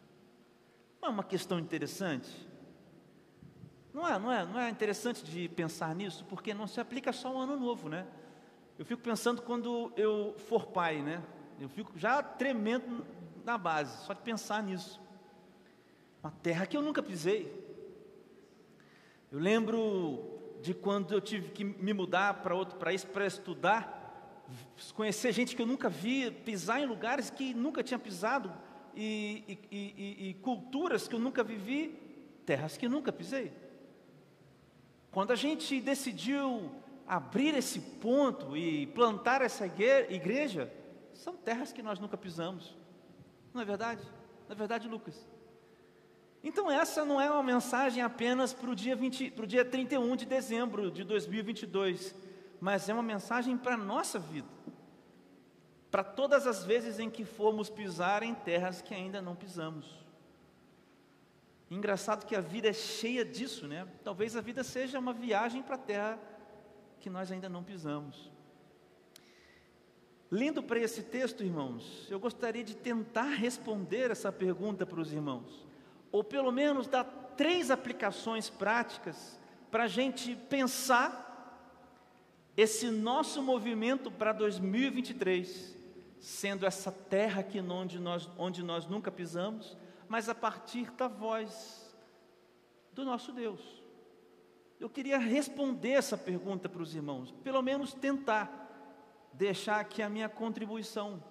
Não 1.01 1.09
é 1.09 1.11
uma 1.11 1.23
questão 1.23 1.57
interessante? 1.57 2.29
Não 3.91 4.07
é, 4.07 4.19
não 4.19 4.31
é, 4.31 4.45
não 4.45 4.59
é 4.59 4.69
interessante 4.69 5.23
de 5.23 5.49
pensar 5.49 5.95
nisso, 5.95 6.23
porque 6.25 6.53
não 6.53 6.67
se 6.67 6.79
aplica 6.79 7.11
só 7.11 7.29
ao 7.29 7.37
ano 7.39 7.57
novo, 7.57 7.89
né? 7.89 8.05
Eu 8.77 8.85
fico 8.85 9.01
pensando 9.01 9.41
quando 9.41 9.91
eu 9.97 10.35
for 10.37 10.67
pai, 10.67 11.01
né? 11.01 11.23
Eu 11.59 11.69
fico 11.69 11.97
já 11.97 12.21
tremendo 12.21 13.05
na 13.43 13.57
base, 13.57 14.05
só 14.05 14.13
de 14.13 14.21
pensar 14.21 14.61
nisso. 14.61 15.01
Uma 16.21 16.31
terra 16.31 16.65
que 16.65 16.77
eu 16.77 16.81
nunca 16.81 17.01
pisei. 17.01 17.51
Eu 19.31 19.39
lembro 19.39 20.37
de 20.61 20.73
quando 20.73 21.13
eu 21.13 21.21
tive 21.21 21.49
que 21.49 21.63
me 21.63 21.93
mudar 21.93 22.35
para 22.35 22.55
outro 22.55 22.77
país 22.77 23.03
para 23.03 23.25
estudar, 23.25 24.43
conhecer 24.93 25.31
gente 25.31 25.55
que 25.55 25.61
eu 25.61 25.65
nunca 25.65 25.89
vi, 25.89 26.29
pisar 26.31 26.81
em 26.81 26.85
lugares 26.85 27.29
que 27.29 27.53
nunca 27.53 27.83
tinha 27.83 27.99
pisado, 27.99 28.53
e, 28.95 29.59
e, 29.71 29.77
e, 29.97 30.29
e 30.29 30.33
culturas 30.35 31.07
que 31.07 31.15
eu 31.15 31.19
nunca 31.19 31.43
vivi, 31.43 31.95
terras 32.45 32.77
que 32.77 32.87
nunca 32.87 33.11
pisei. 33.11 33.51
Quando 35.11 35.31
a 35.31 35.35
gente 35.35 35.79
decidiu 35.81 36.71
abrir 37.07 37.55
esse 37.55 37.79
ponto 37.79 38.57
e 38.57 38.87
plantar 38.87 39.41
essa 39.41 39.65
igreja, 39.65 40.71
são 41.17 41.35
terras 41.35 41.73
que 41.73 41.81
nós 41.81 41.99
nunca 41.99 42.15
pisamos. 42.15 42.75
Não 43.53 43.61
é 43.61 43.65
verdade? 43.65 44.03
Não 44.47 44.53
é 44.53 44.55
verdade, 44.55 44.87
Lucas? 44.87 45.27
Então 46.43 46.69
essa 46.69 47.03
não 47.03 47.19
é 47.19 47.29
uma 47.29 47.43
mensagem 47.43 48.01
apenas 48.03 48.53
para 48.53 48.69
o 48.69 48.75
dia, 48.75 48.95
20, 48.95 49.31
para 49.31 49.43
o 49.43 49.47
dia 49.47 49.65
31 49.65 50.15
de 50.15 50.25
dezembro 50.25 50.91
de 50.91 51.03
2022, 51.03 52.15
mas 52.61 52.87
é 52.87 52.93
uma 52.93 53.03
mensagem 53.03 53.57
para 53.57 53.73
a 53.73 53.77
nossa 53.77 54.19
vida. 54.19 54.47
Para 55.89 56.03
todas 56.03 56.45
as 56.45 56.63
vezes 56.63 56.99
em 56.99 57.09
que 57.09 57.25
formos 57.25 57.69
pisar 57.69 58.21
em 58.21 58.35
terras 58.35 58.81
que 58.81 58.93
ainda 58.93 59.21
não 59.21 59.35
pisamos. 59.35 60.05
Engraçado 61.69 62.25
que 62.25 62.35
a 62.35 62.41
vida 62.41 62.69
é 62.69 62.73
cheia 62.73 63.25
disso, 63.25 63.67
né? 63.67 63.87
Talvez 64.03 64.35
a 64.35 64.41
vida 64.41 64.63
seja 64.63 64.99
uma 64.99 65.13
viagem 65.13 65.63
para 65.63 65.75
a 65.75 65.79
terra 65.79 66.19
que 66.99 67.09
nós 67.09 67.31
ainda 67.31 67.49
não 67.49 67.63
pisamos. 67.63 68.31
Lendo 70.29 70.61
para 70.61 70.79
esse 70.79 71.03
texto, 71.03 71.43
irmãos, 71.43 72.07
eu 72.09 72.19
gostaria 72.19 72.63
de 72.63 72.75
tentar 72.75 73.29
responder 73.29 74.11
essa 74.11 74.31
pergunta 74.31 74.85
para 74.85 74.99
os 74.99 75.13
irmãos 75.13 75.67
ou 76.11 76.23
pelo 76.23 76.51
menos 76.51 76.87
dar 76.87 77.03
três 77.35 77.69
aplicações 77.69 78.49
práticas 78.49 79.39
para 79.69 79.83
a 79.83 79.87
gente 79.87 80.35
pensar 80.35 81.25
esse 82.55 82.89
nosso 82.89 83.41
movimento 83.43 84.09
para 84.09 84.31
2023, 84.31 85.75
sendo 86.19 86.65
essa 86.65 86.91
terra 86.91 87.41
aqui 87.41 87.59
onde 87.59 87.99
nós, 87.99 88.27
onde 88.37 88.63
nós 88.63 88.87
nunca 88.87 89.11
pisamos, 89.11 89.77
mas 90.07 90.27
a 90.27 90.33
partir 90.33 90.89
da 90.91 91.07
voz 91.07 91.95
do 92.93 93.05
nosso 93.05 93.31
Deus. 93.31 93.61
Eu 94.79 94.89
queria 94.89 95.17
responder 95.17 95.91
essa 95.91 96.17
pergunta 96.17 96.67
para 96.67 96.81
os 96.81 96.95
irmãos, 96.95 97.31
pelo 97.43 97.61
menos 97.61 97.93
tentar 97.93 98.66
deixar 99.33 99.79
aqui 99.79 100.01
a 100.01 100.09
minha 100.09 100.29
contribuição. 100.29 101.23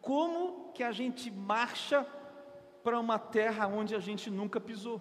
Como 0.00 0.72
que 0.72 0.82
a 0.82 0.92
gente 0.92 1.30
marcha 1.30 2.06
para 2.82 2.98
uma 2.98 3.18
terra 3.18 3.66
onde 3.66 3.94
a 3.94 3.98
gente 3.98 4.30
nunca 4.30 4.60
pisou. 4.60 5.00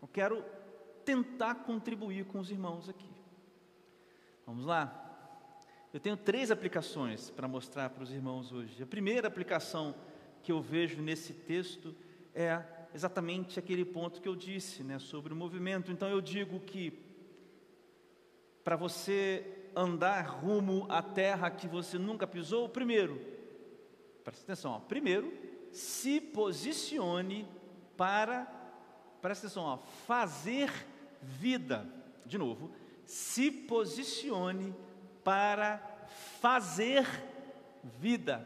Eu 0.00 0.08
quero 0.08 0.44
tentar 1.04 1.56
contribuir 1.56 2.24
com 2.26 2.38
os 2.38 2.50
irmãos 2.50 2.88
aqui. 2.88 3.10
Vamos 4.44 4.64
lá? 4.64 5.02
Eu 5.92 6.00
tenho 6.00 6.16
três 6.16 6.50
aplicações 6.50 7.30
para 7.30 7.48
mostrar 7.48 7.90
para 7.90 8.02
os 8.02 8.12
irmãos 8.12 8.52
hoje. 8.52 8.82
A 8.82 8.86
primeira 8.86 9.28
aplicação 9.28 9.94
que 10.42 10.52
eu 10.52 10.60
vejo 10.60 11.00
nesse 11.00 11.32
texto 11.32 11.94
é 12.34 12.62
exatamente 12.94 13.58
aquele 13.58 13.84
ponto 13.84 14.20
que 14.20 14.28
eu 14.28 14.36
disse, 14.36 14.82
né, 14.82 14.98
sobre 14.98 15.32
o 15.32 15.36
movimento. 15.36 15.90
Então 15.90 16.08
eu 16.08 16.20
digo 16.20 16.60
que 16.60 16.92
para 18.62 18.76
você 18.76 19.65
andar 19.76 20.22
rumo 20.22 20.86
à 20.88 21.02
terra 21.02 21.50
que 21.50 21.68
você 21.68 21.98
nunca 21.98 22.26
pisou, 22.26 22.66
primeiro, 22.66 23.20
presta 24.24 24.42
atenção, 24.44 24.72
ó, 24.72 24.78
primeiro 24.80 25.30
se 25.70 26.18
posicione 26.18 27.46
para, 27.98 28.46
presta 29.20 29.46
atenção, 29.46 29.64
ó, 29.64 29.76
fazer 30.06 30.72
vida. 31.20 31.86
De 32.24 32.38
novo, 32.38 32.70
se 33.04 33.50
posicione 33.50 34.74
para 35.22 35.78
fazer 36.40 37.06
vida. 38.00 38.44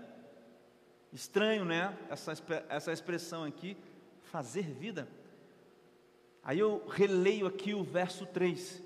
Estranho, 1.12 1.64
né? 1.64 1.96
Essa, 2.08 2.32
essa 2.68 2.92
expressão 2.92 3.44
aqui, 3.44 3.76
fazer 4.22 4.62
vida. 4.62 5.08
Aí 6.42 6.58
eu 6.58 6.84
releio 6.88 7.46
aqui 7.46 7.74
o 7.74 7.84
verso 7.84 8.26
3. 8.26 8.82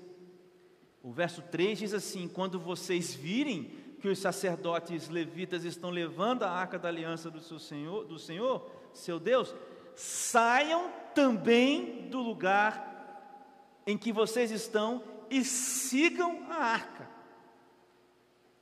O 1.05 1.11
verso 1.11 1.43
3 1.43 1.77
diz 1.77 1.93
assim: 1.93 2.27
Quando 2.27 2.59
vocês 2.59 3.13
virem 3.13 3.65
que 4.01 4.07
os 4.07 4.17
sacerdotes 4.17 5.07
levitas 5.07 5.63
estão 5.63 5.91
levando 5.91 6.41
a 6.41 6.49
arca 6.49 6.79
da 6.79 6.87
aliança 6.87 7.29
do 7.29 7.39
seu 7.39 7.59
Senhor, 7.59 8.05
do 8.05 8.17
Senhor, 8.17 8.67
seu 8.91 9.19
Deus, 9.19 9.53
saiam 9.93 10.91
também 11.13 12.09
do 12.09 12.17
lugar 12.17 13.83
em 13.85 13.95
que 13.95 14.11
vocês 14.11 14.49
estão 14.49 15.03
e 15.29 15.45
sigam 15.45 16.47
a 16.49 16.55
arca. 16.55 17.07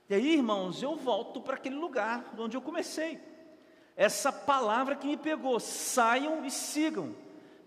E 0.10 0.14
aí, 0.14 0.34
irmãos, 0.34 0.84
eu 0.84 0.98
volto 0.98 1.40
para 1.40 1.56
aquele 1.56 1.78
lugar 1.78 2.36
onde 2.38 2.58
eu 2.58 2.62
comecei. 2.62 3.22
Essa 3.96 4.34
palavra 4.34 4.98
que 4.98 5.08
me 5.08 5.16
pegou, 5.16 5.62
saiam 5.62 6.44
e 6.46 6.52
sigam. 6.52 7.16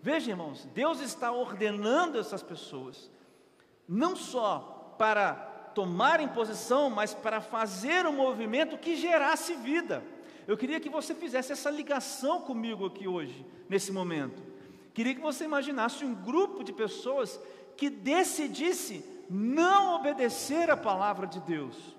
Veja, 0.03 0.29
irmãos, 0.29 0.65
Deus 0.65 0.99
está 0.99 1.31
ordenando 1.31 2.19
essas 2.19 2.43
pessoas, 2.43 3.09
não 3.87 4.15
só 4.15 4.95
para 4.97 5.33
tomarem 5.73 6.27
posição, 6.27 6.89
mas 6.89 7.13
para 7.13 7.39
fazer 7.39 8.05
um 8.05 8.13
movimento 8.13 8.77
que 8.77 8.95
gerasse 8.95 9.53
vida. 9.55 10.03
Eu 10.47 10.57
queria 10.57 10.79
que 10.79 10.89
você 10.89 11.13
fizesse 11.13 11.51
essa 11.51 11.69
ligação 11.69 12.41
comigo 12.41 12.85
aqui 12.85 13.07
hoje, 13.07 13.45
nesse 13.69 13.91
momento. 13.91 14.41
Queria 14.93 15.13
que 15.13 15.21
você 15.21 15.45
imaginasse 15.45 16.03
um 16.03 16.15
grupo 16.15 16.63
de 16.63 16.73
pessoas 16.73 17.39
que 17.75 17.89
decidisse 17.89 19.05
não 19.29 19.95
obedecer 19.95 20.71
a 20.71 20.77
palavra 20.77 21.27
de 21.27 21.39
Deus. 21.41 21.95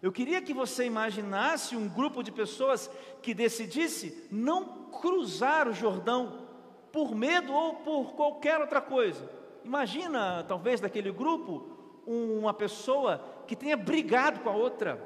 Eu 0.00 0.10
queria 0.10 0.40
que 0.40 0.54
você 0.54 0.84
imaginasse 0.84 1.76
um 1.76 1.88
grupo 1.88 2.22
de 2.22 2.32
pessoas 2.32 2.90
que 3.20 3.34
decidisse 3.34 4.26
não 4.30 4.64
cruzar 4.90 5.68
o 5.68 5.74
Jordão 5.74 6.48
por 6.90 7.14
medo 7.14 7.52
ou 7.52 7.74
por 7.74 8.14
qualquer 8.14 8.60
outra 8.60 8.80
coisa. 8.80 9.41
Imagina, 9.64 10.44
talvez, 10.46 10.80
daquele 10.80 11.10
grupo, 11.10 11.66
uma 12.06 12.52
pessoa 12.52 13.24
que 13.46 13.56
tenha 13.56 13.76
brigado 13.76 14.40
com 14.40 14.48
a 14.48 14.54
outra. 14.54 15.02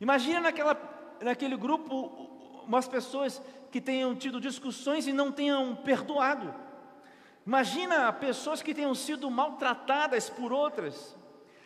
Imagina 0.00 0.40
naquela, 0.40 0.76
naquele 1.20 1.56
grupo 1.56 2.30
umas 2.66 2.88
pessoas 2.88 3.42
que 3.70 3.80
tenham 3.80 4.14
tido 4.14 4.40
discussões 4.40 5.06
e 5.06 5.12
não 5.12 5.30
tenham 5.30 5.74
perdoado. 5.76 6.54
Imagina 7.46 8.12
pessoas 8.12 8.62
que 8.62 8.74
tenham 8.74 8.94
sido 8.94 9.30
maltratadas 9.30 10.30
por 10.30 10.52
outras. 10.52 11.16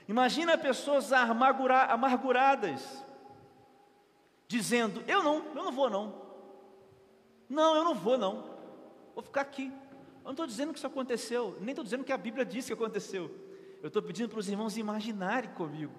Imagina 0.09 0.57
pessoas 0.57 1.13
amargura, 1.13 1.85
amarguradas, 1.85 3.05
dizendo: 4.47 5.03
Eu 5.07 5.23
não, 5.23 5.45
eu 5.55 5.65
não 5.65 5.73
vou 5.73 5.91
não. 5.91 6.27
Não, 7.49 7.77
eu 7.77 7.85
não 7.85 7.95
vou 7.95 8.17
não. 8.17 8.45
Vou 9.15 9.23
ficar 9.23 9.43
aqui. 9.43 9.73
Eu 10.27 10.31
não 10.31 10.33
estou 10.33 10.47
dizendo 10.47 10.73
que 10.73 10.79
isso 10.79 10.87
aconteceu, 10.87 11.57
nem 11.61 11.71
estou 11.71 11.85
dizendo 11.85 12.05
que 12.05 12.13
a 12.13 12.19
Bíblia 12.19 12.45
diz 12.45 12.67
que 12.67 12.73
aconteceu. 12.73 13.31
Eu 13.83 13.89
estou 13.89 14.03
pedindo 14.03 14.29
para 14.29 14.41
os 14.41 14.49
irmãos 14.49 14.77
imaginarem 14.77 15.51
comigo. 15.51 15.93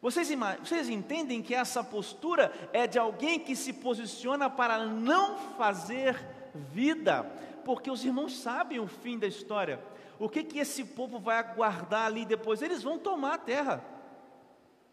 Vocês, 0.00 0.30
vocês 0.60 0.88
entendem 0.88 1.42
que 1.42 1.54
essa 1.54 1.84
postura 1.84 2.50
é 2.72 2.86
de 2.86 2.98
alguém 2.98 3.38
que 3.38 3.54
se 3.54 3.72
posiciona 3.72 4.48
para 4.48 4.86
não 4.86 5.36
fazer 5.58 6.16
vida, 6.72 7.24
porque 7.64 7.90
os 7.90 8.04
irmãos 8.04 8.38
sabem 8.38 8.78
o 8.80 8.86
fim 8.86 9.18
da 9.18 9.26
história 9.26 9.78
o 10.20 10.28
que, 10.28 10.44
que 10.44 10.58
esse 10.58 10.84
povo 10.84 11.18
vai 11.18 11.38
aguardar 11.38 12.04
ali 12.04 12.26
depois? 12.26 12.60
Eles 12.60 12.82
vão 12.82 12.98
tomar 12.98 13.34
a 13.34 13.38
terra. 13.38 13.82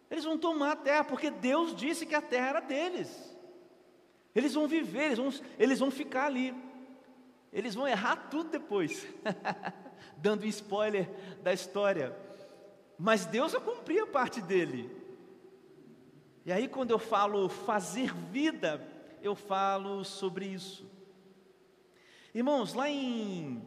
Eles 0.09 0.24
vão 0.24 0.38
tomar 0.38 0.71
a 0.71 0.75
terra, 0.77 1.03
porque 1.03 1.29
Deus 1.29 1.75
disse 1.75 2.05
que 2.05 2.15
a 2.15 2.21
terra 2.21 2.47
era 2.47 2.59
deles. 2.62 3.38
Eles 4.33 4.53
vão 4.53 4.69
viver, 4.69 5.07
eles 5.07 5.17
vão, 5.17 5.33
eles 5.59 5.79
vão 5.79 5.91
ficar 5.91 6.27
ali. 6.27 6.55
Eles 7.51 7.75
vão 7.75 7.88
errar 7.88 8.27
tudo 8.30 8.50
depois, 8.50 9.08
dando 10.18 10.46
spoiler 10.46 11.10
da 11.42 11.53
história. 11.53 12.16
Mas 12.98 13.25
Deus 13.25 13.53
vai 13.53 13.62
cumprir 13.62 14.01
a 14.01 14.07
parte 14.07 14.42
dele. 14.42 14.90
E 16.46 16.51
aí, 16.51 16.68
quando 16.68 16.92
eu 16.92 17.00
falo 17.00 17.50
fazer 17.50 18.14
vida, 18.14 18.86
eu 19.22 19.36
falo 19.36 20.03
sobre 20.03 20.46
isso. 20.46 20.86
Irmãos, 22.33 22.74
lá 22.74 22.90
em 22.90 23.62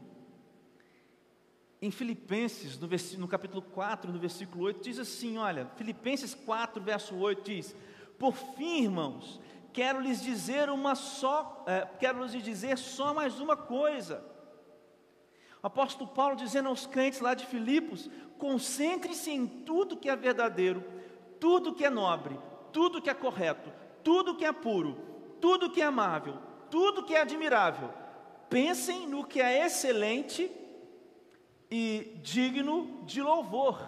em 1.83 1.91
Filipenses, 1.91 2.79
no, 2.79 2.89
no, 3.19 3.29
capítulo 3.29 3.63
4, 3.63 4.13
no 4.13 4.19
versículo 4.19 4.65
8, 4.65 4.83
diz 4.83 4.99
assim: 4.99 5.39
olha, 5.39 5.67
Filipenses 5.77 6.35
4, 6.35 6.83
verso 6.83 7.17
8 7.17 7.43
diz: 7.43 7.75
Por 8.19 8.35
fim, 8.35 8.83
irmãos, 8.85 9.41
quero 9.73 10.01
lhes 10.01 10.23
dizer 10.23 10.71
uma 10.71 10.95
só, 10.95 11.65
é, 11.67 11.87
quero 11.99 12.25
lhes 12.25 12.43
dizer 12.43 12.77
só 12.79 13.15
mais 13.15 13.41
uma 13.41 13.57
coisa. 13.57 14.25
O 15.63 15.67
apóstolo 15.67 16.11
Paulo 16.11 16.37
dizendo 16.37 16.69
aos 16.69 16.87
crentes 16.87 17.21
lá 17.21 17.35
de 17.35 17.47
Filipos: 17.47 18.11
concentre-se 18.39 19.31
em 19.31 19.47
tudo 19.47 19.97
que 19.97 20.09
é 20.09 20.17
verdadeiro, 20.17 20.83
tudo 21.39 21.75
que 21.75 21.85
é 21.85 21.91
nobre, 21.91 22.39
tudo 22.73 23.01
que 23.01 23.11
é 23.11 23.15
correto, 23.15 23.71
tudo 24.03 24.37
que 24.37 24.45
é 24.45 24.53
puro, 24.53 24.97
tudo 25.41 25.71
que 25.71 25.81
é 25.81 25.85
amável, 25.85 26.39
tudo 26.71 27.05
que 27.05 27.15
é 27.15 27.21
admirável. 27.21 27.91
Pensem 28.49 29.07
no 29.07 29.25
que 29.25 29.41
é 29.41 29.65
excelente 29.65 30.51
e 31.71 32.19
digno 32.23 33.03
de 33.05 33.23
louvor. 33.23 33.79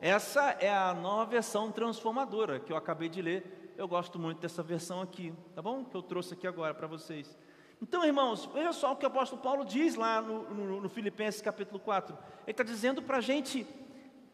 Essa 0.00 0.56
é 0.60 0.72
a 0.72 0.94
nova 0.94 1.24
versão 1.24 1.70
transformadora 1.70 2.58
que 2.58 2.72
eu 2.72 2.76
acabei 2.76 3.08
de 3.08 3.22
ler. 3.22 3.57
Eu 3.78 3.86
gosto 3.86 4.18
muito 4.18 4.40
dessa 4.40 4.60
versão 4.60 5.00
aqui, 5.00 5.32
tá 5.54 5.62
bom? 5.62 5.84
Que 5.84 5.96
eu 5.96 6.02
trouxe 6.02 6.34
aqui 6.34 6.48
agora 6.48 6.74
para 6.74 6.88
vocês. 6.88 7.38
Então, 7.80 8.04
irmãos, 8.04 8.44
veja 8.52 8.72
só 8.72 8.90
o 8.90 8.96
que 8.96 9.04
o 9.04 9.06
apóstolo 9.06 9.40
Paulo 9.40 9.64
diz 9.64 9.94
lá 9.94 10.20
no, 10.20 10.52
no, 10.52 10.80
no 10.80 10.88
Filipenses 10.88 11.40
capítulo 11.40 11.78
4. 11.78 12.12
Ele 12.42 12.50
está 12.50 12.64
dizendo 12.64 13.00
para 13.00 13.18
a 13.18 13.20
gente 13.20 13.64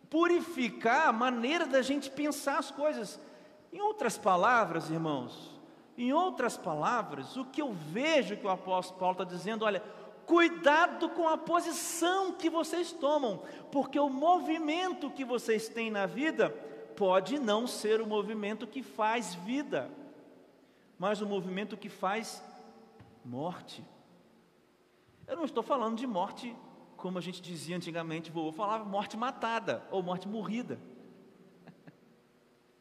purificar 0.08 1.08
a 1.08 1.12
maneira 1.12 1.66
da 1.66 1.82
gente 1.82 2.10
pensar 2.10 2.56
as 2.56 2.70
coisas. 2.70 3.20
Em 3.70 3.82
outras 3.82 4.16
palavras, 4.16 4.88
irmãos, 4.88 5.60
em 5.98 6.10
outras 6.10 6.56
palavras, 6.56 7.36
o 7.36 7.44
que 7.44 7.60
eu 7.60 7.70
vejo 7.70 8.38
que 8.38 8.46
o 8.46 8.50
apóstolo 8.50 8.98
Paulo 8.98 9.12
está 9.12 9.24
dizendo, 9.24 9.66
olha, 9.66 9.82
Cuidado 10.26 11.10
com 11.10 11.28
a 11.28 11.36
posição 11.36 12.32
que 12.32 12.48
vocês 12.48 12.92
tomam, 12.92 13.42
porque 13.70 14.00
o 14.00 14.08
movimento 14.08 15.10
que 15.10 15.22
vocês 15.22 15.68
têm 15.68 15.90
na 15.90 16.06
vida 16.06 16.54
pode 16.96 17.38
não 17.38 17.66
ser 17.66 18.00
o 18.00 18.06
movimento 18.06 18.66
que 18.66 18.82
faz 18.82 19.34
vida, 19.34 19.90
mas 20.98 21.20
o 21.20 21.26
movimento 21.26 21.76
que 21.76 21.88
faz 21.88 22.42
morte. 23.24 23.84
Eu 25.26 25.36
não 25.36 25.44
estou 25.44 25.62
falando 25.62 25.96
de 25.96 26.06
morte 26.06 26.54
como 26.96 27.18
a 27.18 27.20
gente 27.20 27.42
dizia 27.42 27.76
antigamente, 27.76 28.30
vou 28.30 28.50
falar 28.52 28.84
morte 28.84 29.16
matada 29.16 29.86
ou 29.90 30.02
morte 30.02 30.26
morrida. 30.26 30.78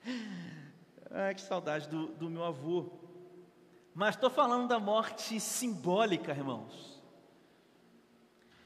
Ai, 1.11 1.35
que 1.35 1.41
saudade 1.41 1.89
do, 1.89 2.07
do 2.07 2.29
meu 2.29 2.43
avô. 2.43 2.89
Mas 3.93 4.15
estou 4.15 4.29
falando 4.29 4.67
da 4.67 4.79
morte 4.79 5.39
simbólica, 5.39 6.31
irmãos. 6.31 7.03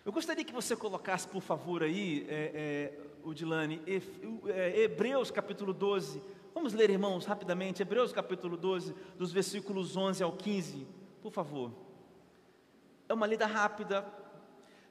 Eu 0.06 0.12
gostaria 0.12 0.46
que 0.46 0.54
você 0.54 0.76
colocasse, 0.76 1.28
por 1.28 1.42
favor, 1.42 1.84
aí, 1.84 2.26
é, 2.30 2.52
é, 2.54 3.07
Udilane, 3.28 3.82
é, 3.86 4.82
Hebreus 4.82 5.30
capítulo 5.30 5.74
12. 5.74 6.22
Vamos 6.54 6.74
ler, 6.74 6.90
irmãos, 6.90 7.26
rapidamente. 7.26 7.82
Hebreus 7.82 8.14
capítulo 8.14 8.56
12, 8.56 8.96
dos 9.18 9.34
versículos 9.34 9.98
11 9.98 10.24
ao 10.24 10.32
15, 10.32 10.88
por 11.22 11.32
favor. 11.32 11.72
É 13.10 13.14
uma 13.14 13.28
lida 13.28 13.46
rápida, 13.46 14.06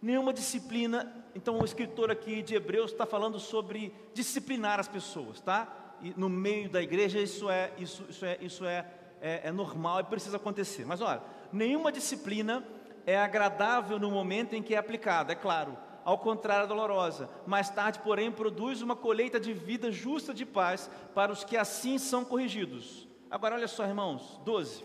nenhuma 0.02 0.32
disciplina. 0.34 1.24
Então, 1.34 1.58
o 1.58 1.64
escritor 1.64 2.10
aqui 2.10 2.42
de 2.42 2.54
Hebreus 2.54 2.92
está 2.92 3.06
falando 3.06 3.40
sobre 3.40 3.92
disciplinar 4.12 4.78
as 4.78 4.88
pessoas, 4.88 5.40
tá? 5.40 5.96
E 6.02 6.12
no 6.16 6.28
meio 6.28 6.68
da 6.68 6.82
igreja 6.82 7.18
isso 7.18 7.48
é 7.48 7.72
isso, 7.78 8.04
isso 8.08 8.24
é 8.24 8.38
isso 8.40 8.64
é, 8.66 8.86
é, 9.20 9.48
é 9.48 9.52
normal 9.52 10.00
e 10.00 10.04
precisa 10.04 10.36
acontecer. 10.36 10.84
Mas 10.84 11.00
olha, 11.00 11.22
nenhuma 11.50 11.90
disciplina 11.90 12.62
é 13.06 13.16
agradável 13.16 13.98
no 13.98 14.10
momento 14.10 14.54
em 14.54 14.62
que 14.62 14.74
é 14.74 14.78
aplicada, 14.78 15.32
é 15.32 15.36
claro, 15.36 15.78
ao 16.06 16.16
contrário 16.16 16.66
é 16.66 16.68
dolorosa. 16.68 17.28
Mais 17.48 17.68
tarde, 17.68 17.98
porém, 17.98 18.30
produz 18.30 18.80
uma 18.80 18.94
colheita 18.94 19.40
de 19.40 19.52
vida 19.52 19.90
justa 19.90 20.32
de 20.32 20.46
paz 20.46 20.88
para 21.12 21.32
os 21.32 21.42
que 21.42 21.56
assim 21.56 21.98
são 21.98 22.24
corrigidos. 22.24 23.08
Agora, 23.28 23.56
olha 23.56 23.66
só, 23.66 23.84
irmãos, 23.84 24.40
12. 24.44 24.84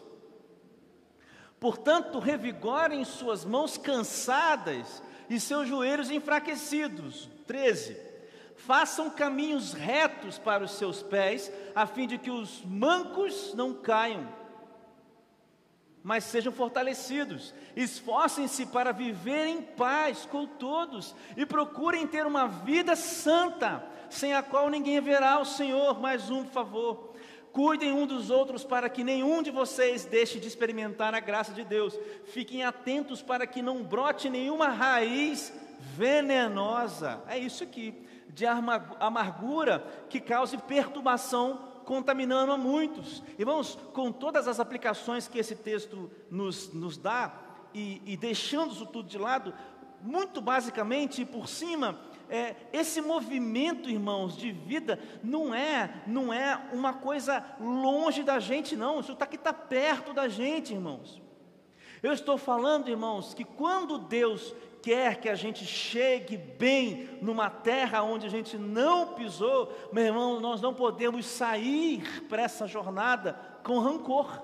Portanto, 1.59 2.17
revigorem 2.17 3.05
suas 3.05 3.45
mãos 3.45 3.77
cansadas 3.77 5.03
e 5.29 5.39
seus 5.39 5.67
joelhos 5.67 6.09
enfraquecidos. 6.09 7.29
13. 7.45 7.95
Façam 8.55 9.07
caminhos 9.11 9.73
retos 9.73 10.39
para 10.39 10.63
os 10.63 10.71
seus 10.71 11.03
pés, 11.03 11.51
a 11.75 11.85
fim 11.85 12.07
de 12.07 12.17
que 12.17 12.31
os 12.31 12.63
mancos 12.65 13.53
não 13.53 13.75
caiam 13.75 14.40
mas 16.03 16.23
sejam 16.23 16.51
fortalecidos. 16.51 17.53
Esforcem-se 17.75 18.65
para 18.65 18.91
viver 18.91 19.45
em 19.47 19.61
paz 19.61 20.25
com 20.25 20.45
todos 20.45 21.15
e 21.37 21.45
procurem 21.45 22.07
ter 22.07 22.25
uma 22.25 22.47
vida 22.47 22.95
santa, 22.95 23.85
sem 24.09 24.33
a 24.33 24.41
qual 24.41 24.69
ninguém 24.69 24.99
verá 24.99 25.39
o 25.39 25.45
Senhor. 25.45 25.99
Mais 25.99 26.29
um, 26.29 26.45
favor. 26.45 27.11
Cuidem 27.51 27.91
um 27.91 28.07
dos 28.07 28.29
outros 28.29 28.63
para 28.63 28.89
que 28.89 29.03
nenhum 29.03 29.43
de 29.43 29.51
vocês 29.51 30.05
deixe 30.05 30.39
de 30.39 30.47
experimentar 30.47 31.13
a 31.13 31.19
graça 31.19 31.53
de 31.53 31.63
Deus. 31.63 31.97
Fiquem 32.25 32.63
atentos 32.63 33.21
para 33.21 33.45
que 33.45 33.61
não 33.61 33.83
brote 33.83 34.29
nenhuma 34.29 34.69
raiz 34.69 35.53
venenosa. 35.79 37.21
É 37.27 37.37
isso 37.37 37.63
aqui, 37.63 37.93
de 38.29 38.45
amargura 38.45 39.85
que 40.09 40.21
cause 40.21 40.57
perturbação, 40.57 41.70
contaminando 41.85 42.51
a 42.51 42.57
muitos. 42.57 43.23
Irmãos, 43.37 43.77
com 43.93 44.11
todas 44.11 44.47
as 44.47 44.59
aplicações 44.59 45.27
que 45.27 45.39
esse 45.39 45.55
texto 45.55 46.09
nos, 46.29 46.73
nos 46.73 46.97
dá, 46.97 47.33
e, 47.73 48.01
e 48.05 48.17
deixando 48.17 48.73
isso 48.73 48.85
tudo 48.85 49.07
de 49.07 49.17
lado, 49.17 49.53
muito 50.01 50.41
basicamente, 50.41 51.23
por 51.25 51.47
cima, 51.47 51.99
é, 52.29 52.55
esse 52.71 53.01
movimento, 53.01 53.89
irmãos, 53.89 54.35
de 54.35 54.51
vida 54.51 54.99
não 55.23 55.53
é, 55.53 56.01
não 56.07 56.33
é 56.33 56.69
uma 56.71 56.93
coisa 56.93 57.43
longe 57.59 58.23
da 58.23 58.39
gente, 58.39 58.75
não. 58.75 58.99
Isso 58.99 59.11
está 59.11 59.25
aqui 59.25 59.35
está 59.35 59.53
perto 59.53 60.13
da 60.13 60.27
gente, 60.27 60.73
irmãos. 60.73 61.21
Eu 62.01 62.13
estou 62.13 62.37
falando, 62.37 62.89
irmãos, 62.89 63.33
que 63.33 63.43
quando 63.43 63.99
Deus 63.99 64.55
quer 64.81 65.19
que 65.19 65.29
a 65.29 65.35
gente 65.35 65.65
chegue 65.65 66.37
bem 66.37 67.17
numa 67.21 67.49
terra 67.49 68.01
onde 68.01 68.25
a 68.25 68.29
gente 68.29 68.57
não 68.57 69.13
pisou, 69.13 69.71
meu 69.91 70.05
irmão, 70.05 70.39
nós 70.39 70.61
não 70.61 70.73
podemos 70.73 71.25
sair 71.25 72.25
para 72.27 72.41
essa 72.41 72.67
jornada 72.67 73.33
com 73.63 73.79
rancor. 73.79 74.41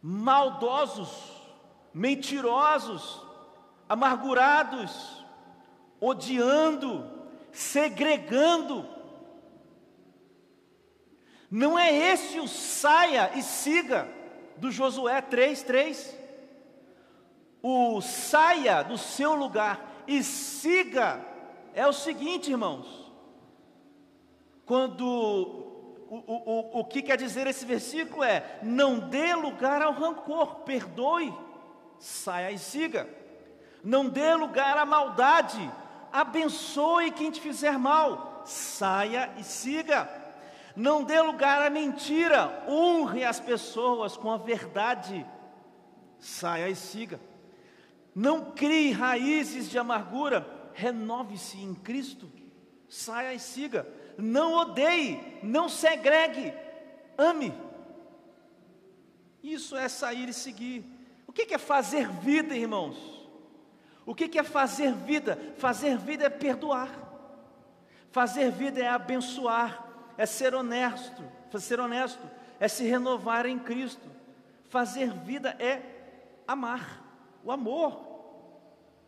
Maldosos, 0.00 1.10
mentirosos, 1.92 3.20
amargurados, 3.88 5.24
odiando, 6.00 7.04
segregando. 7.52 8.88
Não 11.50 11.78
é 11.78 11.92
esse 11.92 12.38
o 12.38 12.46
saia 12.46 13.32
e 13.34 13.42
siga 13.42 14.08
do 14.56 14.70
Josué 14.70 15.20
3:3. 15.20 16.19
O 17.62 18.00
saia 18.00 18.82
do 18.82 18.96
seu 18.96 19.34
lugar 19.34 20.02
e 20.06 20.22
siga 20.22 21.20
é 21.74 21.86
o 21.86 21.92
seguinte, 21.92 22.50
irmãos. 22.50 23.10
Quando 24.64 25.04
o, 25.04 26.16
o, 26.16 26.78
o, 26.78 26.80
o 26.80 26.84
que 26.84 27.02
quer 27.02 27.16
dizer 27.16 27.46
esse 27.46 27.64
versículo 27.64 28.24
é: 28.24 28.58
não 28.62 28.98
dê 28.98 29.34
lugar 29.34 29.82
ao 29.82 29.92
rancor, 29.92 30.56
perdoe, 30.60 31.34
saia 31.98 32.50
e 32.50 32.58
siga. 32.58 33.08
Não 33.82 34.08
dê 34.08 34.34
lugar 34.34 34.76
à 34.76 34.84
maldade, 34.84 35.70
abençoe 36.12 37.10
quem 37.12 37.30
te 37.30 37.40
fizer 37.40 37.78
mal, 37.78 38.42
saia 38.44 39.32
e 39.38 39.44
siga. 39.44 40.08
Não 40.76 41.02
dê 41.02 41.20
lugar 41.20 41.62
à 41.62 41.70
mentira, 41.70 42.64
honre 42.68 43.24
as 43.24 43.40
pessoas 43.40 44.16
com 44.16 44.30
a 44.30 44.36
verdade, 44.36 45.26
saia 46.18 46.68
e 46.68 46.76
siga. 46.76 47.20
Não 48.14 48.52
crie 48.52 48.92
raízes 48.92 49.68
de 49.70 49.78
amargura, 49.78 50.46
renove-se 50.74 51.58
em 51.58 51.74
Cristo, 51.74 52.30
saia 52.88 53.34
e 53.34 53.38
siga. 53.38 53.86
Não 54.18 54.54
odeie, 54.54 55.38
não 55.42 55.68
segregue, 55.68 56.52
ame. 57.16 57.54
Isso 59.42 59.76
é 59.76 59.88
sair 59.88 60.28
e 60.28 60.34
seguir. 60.34 60.84
O 61.26 61.32
que 61.32 61.54
é 61.54 61.58
fazer 61.58 62.08
vida, 62.08 62.54
irmãos? 62.54 62.96
O 64.04 64.14
que 64.14 64.38
é 64.38 64.42
fazer 64.42 64.92
vida? 64.92 65.38
Fazer 65.56 65.96
vida 65.96 66.24
é 66.24 66.30
perdoar. 66.30 66.90
Fazer 68.10 68.50
vida 68.50 68.80
é 68.80 68.88
abençoar, 68.88 69.86
é 70.18 70.26
ser 70.26 70.54
honesto, 70.54 71.22
ser 71.58 71.78
honesto, 71.78 72.28
é 72.58 72.66
se 72.66 72.84
renovar 72.84 73.46
em 73.46 73.58
Cristo. 73.58 74.10
Fazer 74.68 75.12
vida 75.12 75.56
é 75.60 75.80
amar, 76.46 77.09
o 77.44 77.50
amor. 77.50 78.08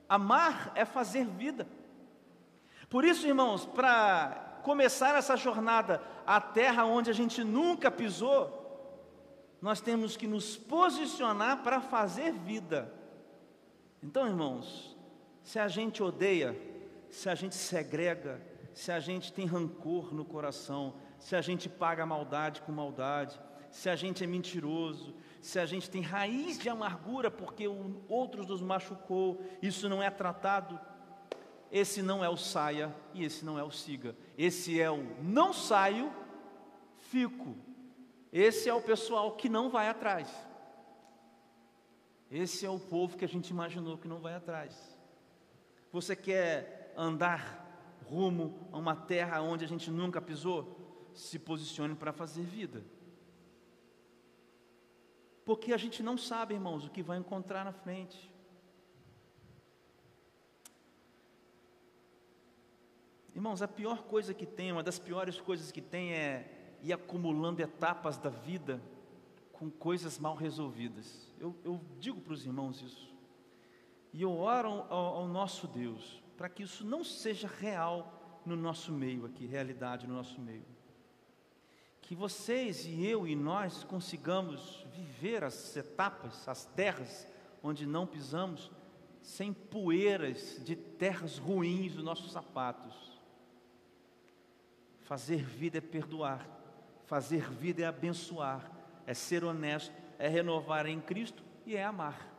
Amar 0.08 0.72
é 0.74 0.84
fazer 0.84 1.24
vida. 1.26 1.66
Por 2.88 3.04
isso, 3.04 3.26
irmãos, 3.26 3.64
para 3.64 4.60
começar 4.62 5.16
essa 5.16 5.36
jornada 5.36 6.02
à 6.26 6.40
terra 6.40 6.84
onde 6.84 7.10
a 7.10 7.14
gente 7.14 7.42
nunca 7.42 7.90
pisou, 7.90 8.60
nós 9.60 9.80
temos 9.80 10.16
que 10.16 10.26
nos 10.26 10.56
posicionar 10.56 11.62
para 11.62 11.80
fazer 11.80 12.32
vida. 12.32 12.92
Então, 14.02 14.26
irmãos, 14.26 14.96
se 15.42 15.58
a 15.58 15.68
gente 15.68 16.02
odeia, 16.02 16.60
se 17.10 17.28
a 17.28 17.34
gente 17.34 17.54
segrega, 17.54 18.40
se 18.74 18.90
a 18.90 18.98
gente 18.98 19.32
tem 19.32 19.46
rancor 19.46 20.14
no 20.14 20.24
coração, 20.24 20.94
se 21.18 21.36
a 21.36 21.40
gente 21.40 21.68
paga 21.68 22.04
maldade 22.04 22.62
com 22.62 22.72
maldade, 22.72 23.38
se 23.72 23.88
a 23.88 23.96
gente 23.96 24.22
é 24.22 24.26
mentiroso, 24.26 25.14
se 25.40 25.58
a 25.58 25.64
gente 25.64 25.90
tem 25.90 26.02
raiz 26.02 26.58
de 26.58 26.68
amargura 26.68 27.30
porque 27.30 27.66
outros 28.06 28.46
nos 28.46 28.60
machucou, 28.60 29.42
isso 29.62 29.88
não 29.88 30.02
é 30.02 30.10
tratado. 30.10 30.78
Esse 31.70 32.02
não 32.02 32.22
é 32.22 32.28
o 32.28 32.36
saia 32.36 32.94
e 33.14 33.24
esse 33.24 33.46
não 33.46 33.58
é 33.58 33.64
o 33.64 33.70
siga. 33.70 34.14
Esse 34.36 34.78
é 34.78 34.90
o 34.90 35.02
não 35.22 35.54
saio, 35.54 36.12
fico. 36.98 37.56
Esse 38.30 38.68
é 38.68 38.74
o 38.74 38.82
pessoal 38.82 39.32
que 39.36 39.48
não 39.48 39.70
vai 39.70 39.88
atrás. 39.88 40.28
Esse 42.30 42.66
é 42.66 42.70
o 42.70 42.78
povo 42.78 43.16
que 43.16 43.24
a 43.24 43.28
gente 43.28 43.48
imaginou 43.48 43.96
que 43.96 44.06
não 44.06 44.20
vai 44.20 44.34
atrás. 44.34 44.98
Você 45.90 46.14
quer 46.14 46.92
andar 46.94 47.98
rumo 48.04 48.68
a 48.70 48.76
uma 48.76 48.94
terra 48.94 49.40
onde 49.40 49.64
a 49.64 49.68
gente 49.68 49.90
nunca 49.90 50.20
pisou? 50.20 51.10
Se 51.14 51.38
posicione 51.38 51.94
para 51.94 52.12
fazer 52.12 52.42
vida. 52.42 52.84
Porque 55.44 55.72
a 55.72 55.76
gente 55.76 56.02
não 56.02 56.16
sabe, 56.16 56.54
irmãos, 56.54 56.86
o 56.86 56.90
que 56.90 57.02
vai 57.02 57.18
encontrar 57.18 57.64
na 57.64 57.72
frente. 57.72 58.32
Irmãos, 63.34 63.62
a 63.62 63.68
pior 63.68 64.02
coisa 64.04 64.34
que 64.34 64.46
tem, 64.46 64.72
uma 64.72 64.82
das 64.82 64.98
piores 64.98 65.40
coisas 65.40 65.72
que 65.72 65.80
tem 65.80 66.12
é 66.12 66.76
ir 66.82 66.92
acumulando 66.92 67.62
etapas 67.62 68.18
da 68.18 68.28
vida 68.28 68.80
com 69.52 69.70
coisas 69.70 70.18
mal 70.18 70.34
resolvidas. 70.34 71.32
Eu, 71.38 71.56
eu 71.64 71.80
digo 71.98 72.20
para 72.20 72.34
os 72.34 72.44
irmãos 72.44 72.82
isso. 72.82 73.12
E 74.12 74.22
eu 74.22 74.36
oro 74.36 74.68
ao, 74.68 75.16
ao 75.16 75.28
nosso 75.28 75.66
Deus 75.66 76.22
para 76.36 76.48
que 76.48 76.62
isso 76.62 76.84
não 76.84 77.04
seja 77.04 77.46
real 77.46 78.40
no 78.44 78.56
nosso 78.56 78.92
meio 78.92 79.24
aqui, 79.24 79.46
realidade 79.46 80.06
no 80.06 80.14
nosso 80.14 80.40
meio. 80.40 80.64
Que 82.12 82.16
vocês 82.16 82.84
e 82.84 83.06
eu 83.06 83.26
e 83.26 83.34
nós 83.34 83.84
consigamos 83.84 84.84
viver 84.94 85.42
as 85.42 85.74
etapas, 85.74 86.46
as 86.46 86.66
terras 86.66 87.26
onde 87.62 87.86
não 87.86 88.06
pisamos, 88.06 88.70
sem 89.22 89.50
poeiras 89.50 90.60
de 90.62 90.76
terras 90.76 91.38
ruins 91.38 91.94
dos 91.94 92.04
nossos 92.04 92.30
sapatos. 92.30 93.18
Fazer 95.04 95.42
vida 95.42 95.78
é 95.78 95.80
perdoar, 95.80 96.46
fazer 97.06 97.50
vida 97.50 97.80
é 97.80 97.86
abençoar, 97.86 98.70
é 99.06 99.14
ser 99.14 99.42
honesto, 99.42 99.94
é 100.18 100.28
renovar 100.28 100.84
em 100.84 101.00
Cristo 101.00 101.42
e 101.64 101.76
é 101.76 101.82
amar. 101.82 102.30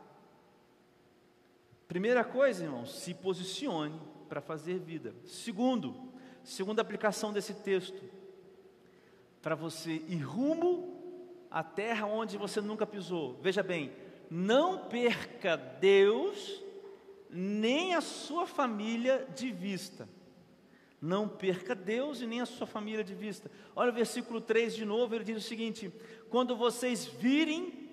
Primeira 1.88 2.22
coisa, 2.22 2.62
irmãos, 2.62 2.94
se 3.00 3.12
posicione 3.12 4.00
para 4.28 4.40
fazer 4.40 4.78
vida. 4.78 5.12
Segundo, 5.26 6.12
segunda 6.44 6.80
aplicação 6.80 7.32
desse 7.32 7.54
texto, 7.54 8.13
para 9.44 9.54
você 9.54 10.02
ir 10.08 10.22
rumo 10.22 11.46
à 11.50 11.62
terra 11.62 12.06
onde 12.06 12.38
você 12.38 12.62
nunca 12.62 12.86
pisou. 12.86 13.38
Veja 13.42 13.62
bem, 13.62 13.92
não 14.30 14.88
perca 14.88 15.54
Deus 15.54 16.62
nem 17.28 17.94
a 17.94 18.00
sua 18.00 18.46
família 18.46 19.28
de 19.36 19.52
vista. 19.52 20.08
Não 20.98 21.28
perca 21.28 21.74
Deus 21.74 22.22
e 22.22 22.26
nem 22.26 22.40
a 22.40 22.46
sua 22.46 22.66
família 22.66 23.04
de 23.04 23.14
vista. 23.14 23.50
Olha 23.76 23.90
o 23.90 23.94
versículo 23.94 24.40
3 24.40 24.74
de 24.74 24.86
novo, 24.86 25.14
ele 25.14 25.24
diz 25.24 25.36
o 25.36 25.46
seguinte: 25.46 25.92
Quando 26.30 26.56
vocês 26.56 27.04
virem 27.04 27.90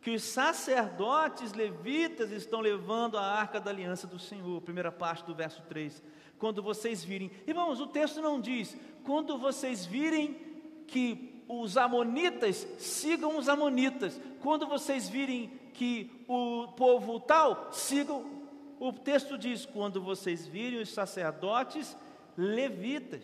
que 0.00 0.10
os 0.10 0.24
sacerdotes 0.24 1.52
levitas 1.52 2.32
estão 2.32 2.58
levando 2.58 3.16
a 3.16 3.22
arca 3.22 3.60
da 3.60 3.70
aliança 3.70 4.08
do 4.08 4.18
Senhor, 4.18 4.60
primeira 4.62 4.90
parte 4.90 5.24
do 5.24 5.32
verso 5.32 5.62
3. 5.68 6.02
Quando 6.40 6.60
vocês 6.60 7.04
virem, 7.04 7.30
irmãos, 7.46 7.78
o 7.78 7.86
texto 7.86 8.20
não 8.20 8.40
diz, 8.40 8.76
quando 9.04 9.38
vocês 9.38 9.86
virem 9.86 10.51
que 10.92 11.42
os 11.48 11.78
amonitas 11.78 12.66
sigam 12.78 13.38
os 13.38 13.48
amonitas, 13.48 14.20
quando 14.40 14.66
vocês 14.66 15.08
virem 15.08 15.48
que 15.72 16.24
o 16.28 16.68
povo 16.76 17.18
tal 17.18 17.72
sigam, 17.72 18.30
o 18.78 18.92
texto 18.92 19.38
diz, 19.38 19.64
quando 19.64 20.02
vocês 20.02 20.46
virem 20.46 20.80
os 20.80 20.92
sacerdotes 20.92 21.96
levitas. 22.36 23.22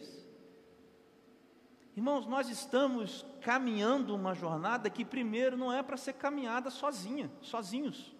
Irmãos, 1.94 2.26
nós 2.26 2.48
estamos 2.48 3.26
caminhando 3.42 4.14
uma 4.14 4.35
jornada 4.35 4.88
que 4.88 5.04
primeiro 5.04 5.57
não 5.57 5.70
é 5.70 5.83
para 5.83 5.96
ser 5.96 6.14
caminhada 6.14 6.70
sozinha, 6.70 7.31
sozinhos. 7.42 8.14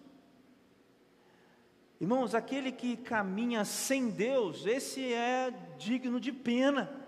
Irmãos, 1.99 2.35
aquele 2.35 2.71
que 2.71 2.97
caminha 2.97 3.65
sem 3.65 4.09
Deus, 4.09 4.65
esse 4.65 5.11
é 5.11 5.51
digno 5.77 6.19
de 6.19 6.31
pena. 6.31 6.98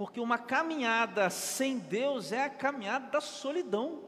Porque 0.00 0.18
uma 0.18 0.38
caminhada 0.38 1.28
sem 1.28 1.78
Deus 1.78 2.32
é 2.32 2.44
a 2.44 2.48
caminhada 2.48 3.10
da 3.10 3.20
solidão, 3.20 4.00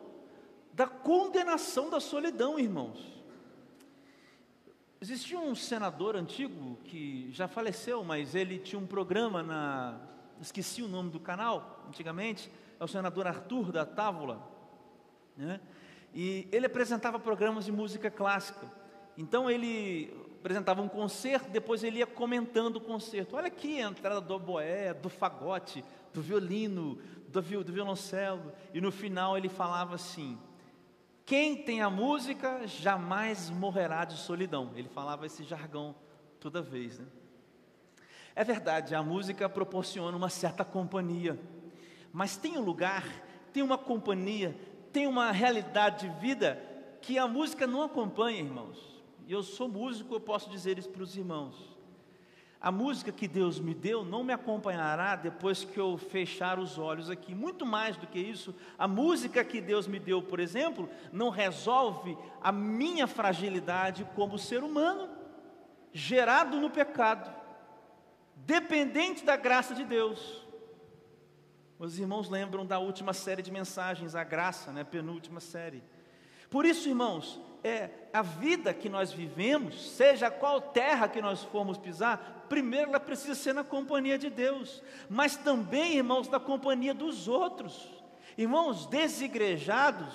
da 0.72 0.87
condenação 0.87 1.90
da 1.90 2.00
solidão, 2.00 2.59
irmãos. 2.59 3.12
Existia 5.02 5.38
um 5.38 5.55
senador 5.55 6.16
antigo 6.16 6.78
que 6.85 7.31
já 7.31 7.46
faleceu, 7.46 8.02
mas 8.02 8.35
ele 8.35 8.59
tinha 8.59 8.78
um 8.81 8.87
programa 8.87 9.42
na. 9.42 10.00
Esqueci 10.40 10.83
o 10.83 10.88
nome 10.88 11.11
do 11.11 11.20
canal, 11.20 11.85
antigamente, 11.87 12.50
é 12.81 12.83
o 12.83 12.88
senador 12.88 13.26
Arthur 13.26 13.70
da 13.70 13.85
Távola. 13.85 14.42
Né? 15.37 15.61
E 16.14 16.48
ele 16.50 16.64
apresentava 16.64 17.18
programas 17.18 17.66
de 17.66 17.70
música 17.70 18.11
clássica. 18.11 18.66
Então 19.14 19.50
ele 19.50 20.11
apresentava 20.42 20.83
um 20.83 20.88
concerto, 20.88 21.48
depois 21.50 21.85
ele 21.85 21.98
ia 22.00 22.07
comentando 22.07 22.76
o 22.76 22.81
concerto. 22.81 23.37
Olha 23.37 23.46
aqui 23.46 23.81
a 23.81 23.88
entrada 23.88 24.20
do 24.20 24.35
oboé, 24.35 24.92
do 24.92 25.09
fagote, 25.09 25.85
do 26.12 26.20
violino, 26.20 26.98
do, 27.28 27.40
do 27.40 27.72
violoncelo. 27.72 28.52
E 28.74 28.81
no 28.81 28.90
final 28.90 29.38
ele 29.38 29.48
falava 29.48 29.94
assim: 29.94 30.37
quem 31.24 31.62
tem 31.62 31.81
a 31.81 31.88
música 31.88 32.66
jamais 32.66 33.50
morrerá 33.50 34.05
de 34.05 34.16
solidão. 34.16 34.72
Ele 34.74 34.88
falava 34.88 35.26
esse 35.26 35.44
jargão 35.44 35.94
toda 36.40 36.61
vez. 36.61 36.98
Né? 36.98 37.07
É 38.35 38.42
verdade, 38.42 38.96
a 38.96 39.02
música 39.02 39.48
proporciona 39.48 40.16
uma 40.16 40.28
certa 40.28 40.64
companhia, 40.64 41.38
mas 42.12 42.37
tem 42.37 42.59
um 42.59 42.62
lugar, 42.62 43.07
tem 43.52 43.62
uma 43.62 43.78
companhia, 43.78 44.59
tem 44.92 45.07
uma 45.07 45.31
realidade 45.31 46.09
de 46.09 46.20
vida 46.20 46.61
que 47.00 47.16
a 47.16 47.28
música 47.28 47.64
não 47.64 47.83
acompanha, 47.83 48.40
irmãos. 48.40 48.91
E 49.26 49.32
eu 49.32 49.42
sou 49.42 49.68
músico, 49.68 50.14
eu 50.14 50.20
posso 50.20 50.50
dizer 50.50 50.78
isso 50.78 50.88
para 50.88 51.02
os 51.02 51.16
irmãos. 51.16 51.72
A 52.61 52.70
música 52.70 53.11
que 53.11 53.26
Deus 53.26 53.58
me 53.58 53.74
deu 53.74 54.04
não 54.04 54.22
me 54.22 54.32
acompanhará 54.32 55.16
depois 55.16 55.64
que 55.64 55.80
eu 55.80 55.98
fechar 55.98 56.61
os 56.61 56.78
olhos 56.78 57.11
aqui. 57.11 57.35
Muito 57.35 57.66
mais 57.66 57.96
do 57.96 58.06
que 58.06 58.20
isso, 58.20 58.54
a 58.78 58.87
música 58.87 59.44
que 59.44 59.61
Deus 59.61 59.88
me 59.88 59.98
deu, 59.98 60.22
por 60.22 60.38
exemplo, 60.38 60.88
não 61.12 61.28
resolve 61.28 62.16
a 62.40 62.52
minha 62.52 63.08
fragilidade 63.08 64.06
como 64.14 64.38
ser 64.38 64.62
humano, 64.62 65.08
gerado 65.92 66.61
no 66.61 66.70
pecado, 66.70 67.35
dependente 68.37 69.24
da 69.24 69.37
graça 69.37 69.74
de 69.74 69.85
Deus. 69.85 70.46
Os 71.80 71.98
irmãos 71.98 72.28
lembram 72.28 72.64
da 72.64 72.78
última 72.78 73.12
série 73.12 73.42
de 73.42 73.50
mensagens, 73.50 74.14
a 74.14 74.22
graça, 74.22 74.70
né, 74.70 74.85
penúltima 74.85 75.40
série. 75.40 75.82
Por 76.53 76.67
isso, 76.67 76.87
irmãos, 76.87 77.41
é 77.65 77.88
a 78.12 78.21
vida 78.21 78.75
que 78.75 78.91
nós 78.91 79.11
vivemos, 79.11 79.93
seja 79.93 80.31
qual 80.31 80.61
terra 80.61 81.09
que 81.09 81.23
nós 81.23 81.43
formos 81.43 81.79
pisar, 81.79 82.45
primeiro 82.47 82.91
ela 82.91 83.01
precisa 83.01 83.35
ser 83.35 83.55
na 83.55 83.65
companhia 83.65 84.19
de 84.19 84.29
Deus, 84.29 84.83
mas 85.09 85.35
também, 85.35 85.97
irmãos, 85.97 86.29
na 86.29 86.38
companhia 86.38 86.93
dos 86.93 87.27
outros. 87.27 87.91
Irmãos, 88.37 88.85
desigrejados 88.85 90.12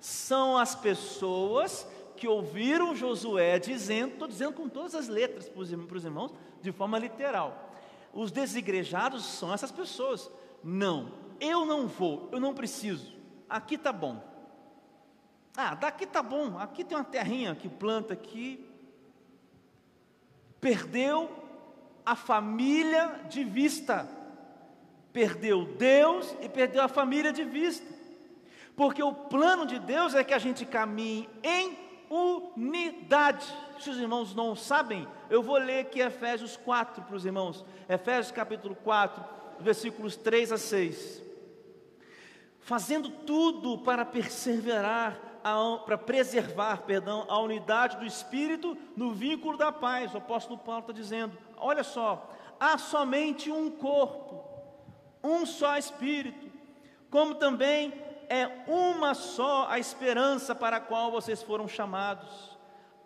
são 0.00 0.58
as 0.58 0.74
pessoas 0.74 1.86
que 2.16 2.26
ouviram 2.26 2.96
Josué 2.96 3.60
dizendo, 3.60 4.14
estou 4.14 4.26
dizendo 4.26 4.54
com 4.54 4.68
todas 4.68 4.96
as 4.96 5.06
letras 5.06 5.48
para 5.48 5.62
os 5.62 6.04
irmãos, 6.04 6.34
de 6.60 6.72
forma 6.72 6.98
literal. 6.98 7.72
Os 8.12 8.32
desigrejados 8.32 9.24
são 9.24 9.54
essas 9.54 9.70
pessoas. 9.70 10.28
Não, 10.64 11.12
eu 11.38 11.64
não 11.64 11.86
vou, 11.86 12.28
eu 12.32 12.40
não 12.40 12.52
preciso. 12.52 13.12
Aqui 13.48 13.76
está 13.76 13.92
bom. 13.92 14.27
Ah, 15.60 15.74
daqui 15.74 16.04
está 16.04 16.22
bom. 16.22 16.56
Aqui 16.56 16.84
tem 16.84 16.96
uma 16.96 17.02
terrinha 17.02 17.52
que 17.52 17.68
planta 17.68 18.14
aqui. 18.14 18.64
Perdeu 20.60 21.28
a 22.06 22.14
família 22.14 23.22
de 23.28 23.42
vista. 23.42 24.08
Perdeu 25.12 25.64
Deus 25.64 26.32
e 26.40 26.48
perdeu 26.48 26.80
a 26.80 26.86
família 26.86 27.32
de 27.32 27.42
vista. 27.42 27.84
Porque 28.76 29.02
o 29.02 29.12
plano 29.12 29.66
de 29.66 29.80
Deus 29.80 30.14
é 30.14 30.22
que 30.22 30.32
a 30.32 30.38
gente 30.38 30.64
caminhe 30.64 31.28
em 31.42 31.76
unidade. 32.08 33.44
Se 33.80 33.90
os 33.90 33.98
irmãos 33.98 34.36
não 34.36 34.54
sabem, 34.54 35.08
eu 35.28 35.42
vou 35.42 35.58
ler 35.58 35.80
aqui 35.80 35.98
Efésios 35.98 36.56
4 36.56 37.02
para 37.02 37.16
os 37.16 37.26
irmãos. 37.26 37.64
Efésios 37.88 38.30
capítulo 38.30 38.76
4, 38.76 39.24
versículos 39.58 40.14
3 40.14 40.52
a 40.52 40.56
6. 40.56 41.20
Fazendo 42.60 43.10
tudo 43.10 43.78
para 43.78 44.04
perseverar 44.04 45.26
para 45.84 45.98
preservar, 45.98 46.82
perdão, 46.82 47.24
a 47.28 47.38
unidade 47.38 47.96
do 47.96 48.04
Espírito 48.04 48.76
no 48.96 49.12
vínculo 49.12 49.56
da 49.56 49.70
paz. 49.70 50.14
O 50.14 50.18
apóstolo 50.18 50.58
Paulo 50.58 50.80
está 50.80 50.92
dizendo: 50.92 51.36
olha 51.56 51.84
só, 51.84 52.30
há 52.58 52.76
somente 52.78 53.50
um 53.50 53.70
corpo, 53.70 54.44
um 55.22 55.46
só 55.46 55.76
Espírito, 55.76 56.50
como 57.10 57.34
também 57.36 57.92
é 58.28 58.64
uma 58.66 59.14
só 59.14 59.66
a 59.68 59.78
esperança 59.78 60.54
para 60.54 60.76
a 60.76 60.80
qual 60.80 61.10
vocês 61.10 61.42
foram 61.42 61.66
chamados. 61.66 62.56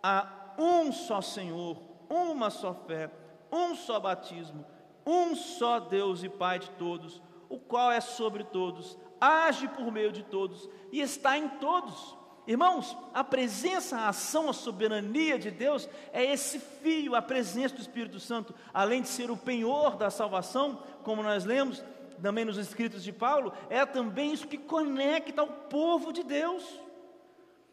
Há 0.01 0.27
um 0.57 0.91
só 0.91 1.21
Senhor, 1.21 1.77
uma 2.09 2.49
só 2.49 2.73
fé, 2.73 3.09
um 3.51 3.75
só 3.75 3.99
batismo, 3.99 4.65
um 5.05 5.35
só 5.35 5.79
Deus 5.79 6.23
e 6.23 6.29
Pai 6.29 6.59
de 6.59 6.69
todos, 6.71 7.21
o 7.49 7.57
qual 7.57 7.91
é 7.91 8.01
sobre 8.01 8.43
todos, 8.43 8.97
age 9.19 9.67
por 9.69 9.91
meio 9.91 10.11
de 10.11 10.23
todos 10.23 10.69
e 10.91 10.99
está 10.99 11.37
em 11.37 11.47
todos. 11.47 12.17
Irmãos, 12.45 12.97
a 13.13 13.23
presença, 13.23 13.97
a 13.97 14.09
ação, 14.09 14.49
a 14.49 14.53
soberania 14.53 15.39
de 15.39 15.49
Deus 15.49 15.87
é 16.11 16.25
esse 16.25 16.59
fio, 16.59 17.15
a 17.15 17.21
presença 17.21 17.75
do 17.75 17.81
Espírito 17.81 18.19
Santo, 18.19 18.53
além 18.73 19.01
de 19.01 19.07
ser 19.07 19.31
o 19.31 19.37
penhor 19.37 19.95
da 19.95 20.09
salvação, 20.09 20.83
como 21.03 21.23
nós 21.23 21.45
lemos 21.45 21.83
também 22.21 22.45
nos 22.45 22.57
escritos 22.57 23.03
de 23.03 23.11
Paulo, 23.11 23.53
é 23.69 23.85
também 23.85 24.33
isso 24.33 24.47
que 24.47 24.57
conecta 24.57 25.43
o 25.43 25.47
povo 25.47 26.11
de 26.11 26.23
Deus. 26.23 26.63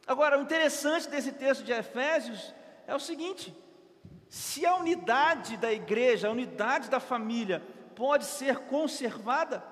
Agora, 0.07 0.39
o 0.39 0.43
interessante 0.43 1.09
desse 1.09 1.33
texto 1.33 1.63
de 1.63 1.73
Efésios 1.73 2.55
é 2.87 2.95
o 2.95 3.01
seguinte: 3.01 3.57
se 4.29 4.65
a 4.65 4.77
unidade 4.77 5.57
da 5.57 5.73
igreja, 5.73 6.29
a 6.29 6.33
unidade 6.33 6.89
da 6.89 7.01
família 7.01 7.63
pode 7.95 8.25
ser 8.25 8.59
conservada, 8.61 9.63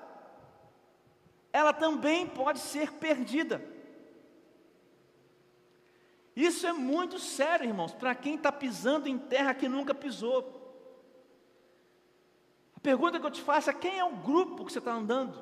ela 1.51 1.73
também 1.73 2.27
pode 2.27 2.59
ser 2.59 2.93
perdida. 2.93 3.78
Isso 6.39 6.65
é 6.65 6.71
muito 6.71 7.19
sério, 7.19 7.67
irmãos, 7.67 7.93
para 7.93 8.15
quem 8.15 8.35
está 8.35 8.49
pisando 8.49 9.09
em 9.09 9.17
terra 9.17 9.53
que 9.53 9.67
nunca 9.67 9.93
pisou. 9.93 10.55
A 12.73 12.79
pergunta 12.79 13.19
que 13.19 13.25
eu 13.25 13.31
te 13.31 13.41
faço 13.41 13.69
é: 13.69 13.73
quem 13.73 13.99
é 13.99 14.05
o 14.05 14.15
grupo 14.15 14.63
que 14.63 14.71
você 14.71 14.79
está 14.79 14.93
andando? 14.93 15.37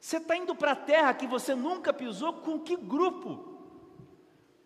Você 0.00 0.16
está 0.16 0.36
indo 0.36 0.56
para 0.56 0.72
a 0.72 0.76
terra 0.76 1.14
que 1.14 1.28
você 1.28 1.54
nunca 1.54 1.92
pisou, 1.92 2.32
com 2.32 2.58
que 2.58 2.76
grupo? 2.76 3.62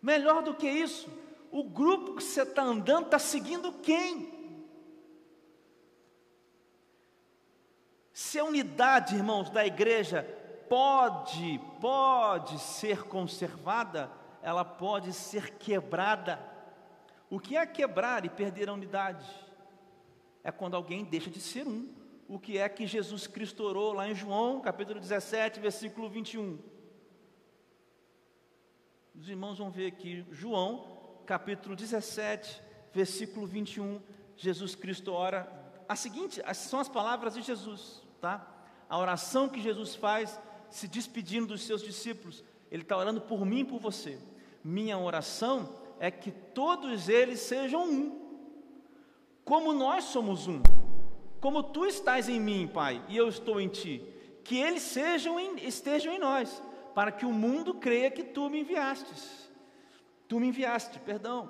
Melhor 0.01 0.41
do 0.41 0.55
que 0.55 0.67
isso, 0.67 1.07
o 1.51 1.63
grupo 1.63 2.15
que 2.15 2.23
você 2.23 2.41
está 2.41 2.63
andando 2.63 3.05
está 3.05 3.19
seguindo 3.19 3.71
quem? 3.73 4.35
Se 8.11 8.39
a 8.39 8.43
unidade, 8.43 9.13
irmãos, 9.13 9.51
da 9.51 9.63
igreja 9.63 10.23
pode, 10.67 11.61
pode 11.79 12.57
ser 12.57 13.03
conservada, 13.03 14.11
ela 14.41 14.63
pode 14.63 15.13
ser 15.13 15.55
quebrada. 15.57 16.39
O 17.29 17.39
que 17.39 17.57
é 17.57 17.65
quebrar 17.65 18.25
e 18.25 18.29
perder 18.29 18.69
a 18.69 18.73
unidade? 18.73 19.25
É 20.43 20.51
quando 20.51 20.75
alguém 20.75 21.03
deixa 21.03 21.29
de 21.29 21.41
ser 21.41 21.67
um. 21.67 21.87
O 22.27 22.39
que 22.39 22.57
é 22.57 22.67
que 22.67 22.85
Jesus 22.85 23.27
Cristo 23.27 23.63
orou 23.63 23.93
lá 23.93 24.07
em 24.07 24.15
João, 24.15 24.59
capítulo 24.61 24.99
17, 24.99 25.59
versículo 25.59 26.09
21. 26.09 26.59
Os 29.15 29.27
irmãos 29.29 29.57
vão 29.57 29.71
ver 29.71 29.87
aqui, 29.87 30.25
João, 30.31 31.19
capítulo 31.25 31.75
17, 31.75 32.61
versículo 32.93 33.47
21, 33.47 34.01
Jesus 34.35 34.75
Cristo 34.75 35.11
ora. 35.11 35.51
A 35.89 35.95
seguinte, 35.95 36.41
são 36.53 36.79
as 36.79 36.87
palavras 36.87 37.33
de 37.33 37.41
Jesus, 37.41 38.03
tá? 38.21 38.47
A 38.89 38.97
oração 38.97 39.49
que 39.49 39.61
Jesus 39.61 39.95
faz 39.95 40.39
se 40.69 40.87
despedindo 40.87 41.47
dos 41.47 41.63
seus 41.63 41.81
discípulos. 41.81 42.43
Ele 42.71 42.83
está 42.83 42.97
orando 42.97 43.21
por 43.21 43.45
mim 43.45 43.59
e 43.59 43.65
por 43.65 43.79
você 43.79 44.19
minha 44.67 44.97
oração 44.97 45.69
é 45.97 46.11
que 46.11 46.29
todos 46.29 47.07
eles 47.07 47.39
sejam 47.39 47.85
um, 47.85 48.19
como 49.45 49.71
nós 49.71 50.03
somos 50.03 50.45
um, 50.45 50.61
como 51.39 51.63
tu 51.63 51.85
estás 51.85 52.27
em 52.27 52.37
mim, 52.37 52.67
Pai, 52.67 53.01
e 53.07 53.15
eu 53.15 53.29
estou 53.29 53.61
em 53.61 53.69
ti, 53.69 54.03
que 54.43 54.57
eles 54.57 54.81
sejam 54.81 55.39
em, 55.39 55.65
estejam 55.65 56.13
em 56.13 56.19
nós, 56.19 56.61
para 56.93 57.13
que 57.13 57.25
o 57.25 57.31
mundo 57.31 57.75
creia 57.75 58.11
que 58.11 58.23
tu 58.23 58.49
me 58.49 58.59
enviastes. 58.59 59.49
Tu 60.27 60.37
me 60.37 60.47
enviaste, 60.47 60.99
perdão. 60.99 61.49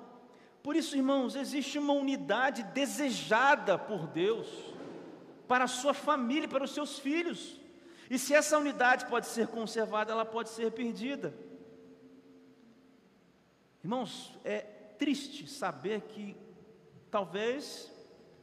Por 0.62 0.76
isso, 0.76 0.94
irmãos, 0.94 1.34
existe 1.34 1.76
uma 1.76 1.94
unidade 1.94 2.62
desejada 2.62 3.76
por 3.76 4.06
Deus 4.06 4.46
para 5.48 5.64
a 5.64 5.68
sua 5.68 5.94
família, 5.94 6.46
para 6.46 6.64
os 6.64 6.70
seus 6.70 7.00
filhos. 7.00 7.58
E 8.10 8.18
se 8.18 8.34
essa 8.34 8.58
unidade 8.58 9.06
pode 9.06 9.26
ser 9.26 9.48
conservada, 9.48 10.12
ela 10.12 10.24
pode 10.24 10.48
ser 10.48 10.72
perdida. 10.72 11.34
Irmãos, 13.84 14.38
é 14.44 14.60
triste 14.60 15.48
saber 15.48 16.00
que 16.02 16.36
talvez 17.10 17.92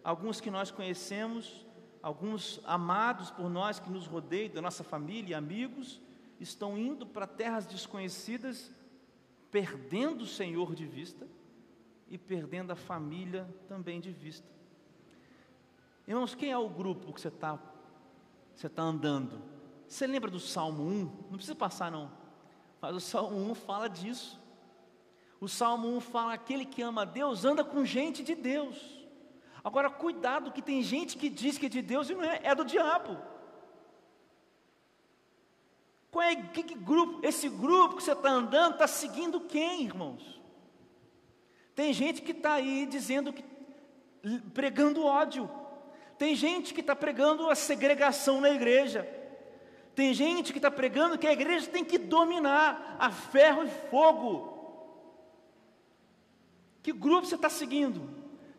alguns 0.04 0.39
que 0.39 0.51
nós 0.51 0.69
conhecemos, 0.69 1.65
alguns 2.01 2.62
amados 2.63 3.32
por 3.32 3.49
nós 3.49 3.80
que 3.80 3.89
nos 3.89 4.06
rodeiam, 4.06 4.54
da 4.54 4.62
nossa 4.62 4.84
família 4.84 5.32
e 5.32 5.34
amigos, 5.34 5.99
estão 6.39 6.78
indo 6.78 7.06
para 7.06 7.25
terras 7.25 7.65
desconhecidas, 7.65 8.71
perdendo 9.49 10.23
o 10.23 10.28
Senhor 10.28 10.75
de 10.75 10.86
vista 10.86 11.28
e 12.08 12.17
perdendo 12.17 12.71
a 12.71 12.75
família 12.75 13.47
também 13.67 13.99
de 13.99 14.12
vista. 14.12 14.47
Irmãos, 16.08 16.36
quem 16.36 16.51
é 16.51 16.58
o 16.58 16.69
grupo 16.69 17.12
que 17.12 17.19
você 17.19 17.30
está 17.30 17.60
você 18.56 18.69
tá 18.69 18.84
andando? 18.84 19.55
Você 19.88 20.08
lembra 20.08 20.30
do 20.30 20.39
Salmo 20.39 20.84
1? 20.84 21.00
Não 21.30 21.38
precisa 21.38 21.56
passar, 21.56 21.91
não. 21.91 22.12
Mas 22.82 22.95
o 22.95 23.00
Salmo 23.00 23.38
1 23.52 23.56
fala 23.56 23.88
disso. 23.88 24.39
O 25.39 25.48
Salmo 25.48 25.88
1 25.98 26.00
fala: 26.00 26.34
aquele 26.34 26.65
que 26.65 26.82
ama 26.82 27.04
a 27.04 27.06
Deus 27.06 27.45
anda 27.45 27.63
com 27.63 27.86
gente 27.86 28.24
de 28.24 28.36
Deus. 28.36 28.78
Agora, 29.63 29.89
cuidado, 29.89 30.52
que 30.52 30.62
tem 30.62 30.82
gente 30.84 31.17
que 31.17 31.30
diz 31.30 31.58
que 31.58 31.65
é 31.65 31.69
de 31.69 31.82
Deus 31.82 32.10
e 32.10 32.13
não 32.13 32.24
é, 32.24 32.39
é 32.43 32.54
do 32.54 32.63
diabo. 32.63 33.17
Qual 36.12 36.24
é 36.24 36.36
que, 36.36 36.63
que 36.63 36.76
grupo? 36.76 37.26
Esse 37.26 37.50
grupo 37.50 37.98
que 37.98 38.04
você 38.04 38.13
está 38.13 38.30
andando 38.30 38.74
está 38.74 38.88
seguindo 38.88 39.41
quem, 39.41 39.84
irmãos? 39.84 40.39
Tem 41.74 41.91
gente 41.91 42.21
que 42.21 42.32
está 42.32 42.54
aí 42.54 42.86
dizendo 42.86 43.34
que 43.34 43.43
pregando 44.54 45.04
ódio. 45.04 45.50
Tem 46.17 46.36
gente 46.36 46.74
que 46.74 46.80
está 46.80 46.95
pregando 46.95 47.50
a 47.50 47.56
segregação 47.56 48.39
na 48.39 48.50
igreja. 48.50 49.06
Tem 49.95 50.13
gente 50.13 50.51
que 50.51 50.60
está 50.60 50.69
pregando 50.69 51.17
que 51.17 51.25
a 51.25 51.31
igreja 51.31 51.67
tem 51.67 51.86
que 51.86 51.97
dominar 51.97 52.97
a 52.99 53.10
ferro 53.10 53.63
e 53.63 53.69
fogo. 53.89 54.53
Que 56.84 56.91
grupo 56.91 57.25
você 57.25 57.36
está 57.36 57.49
seguindo? 57.49 58.01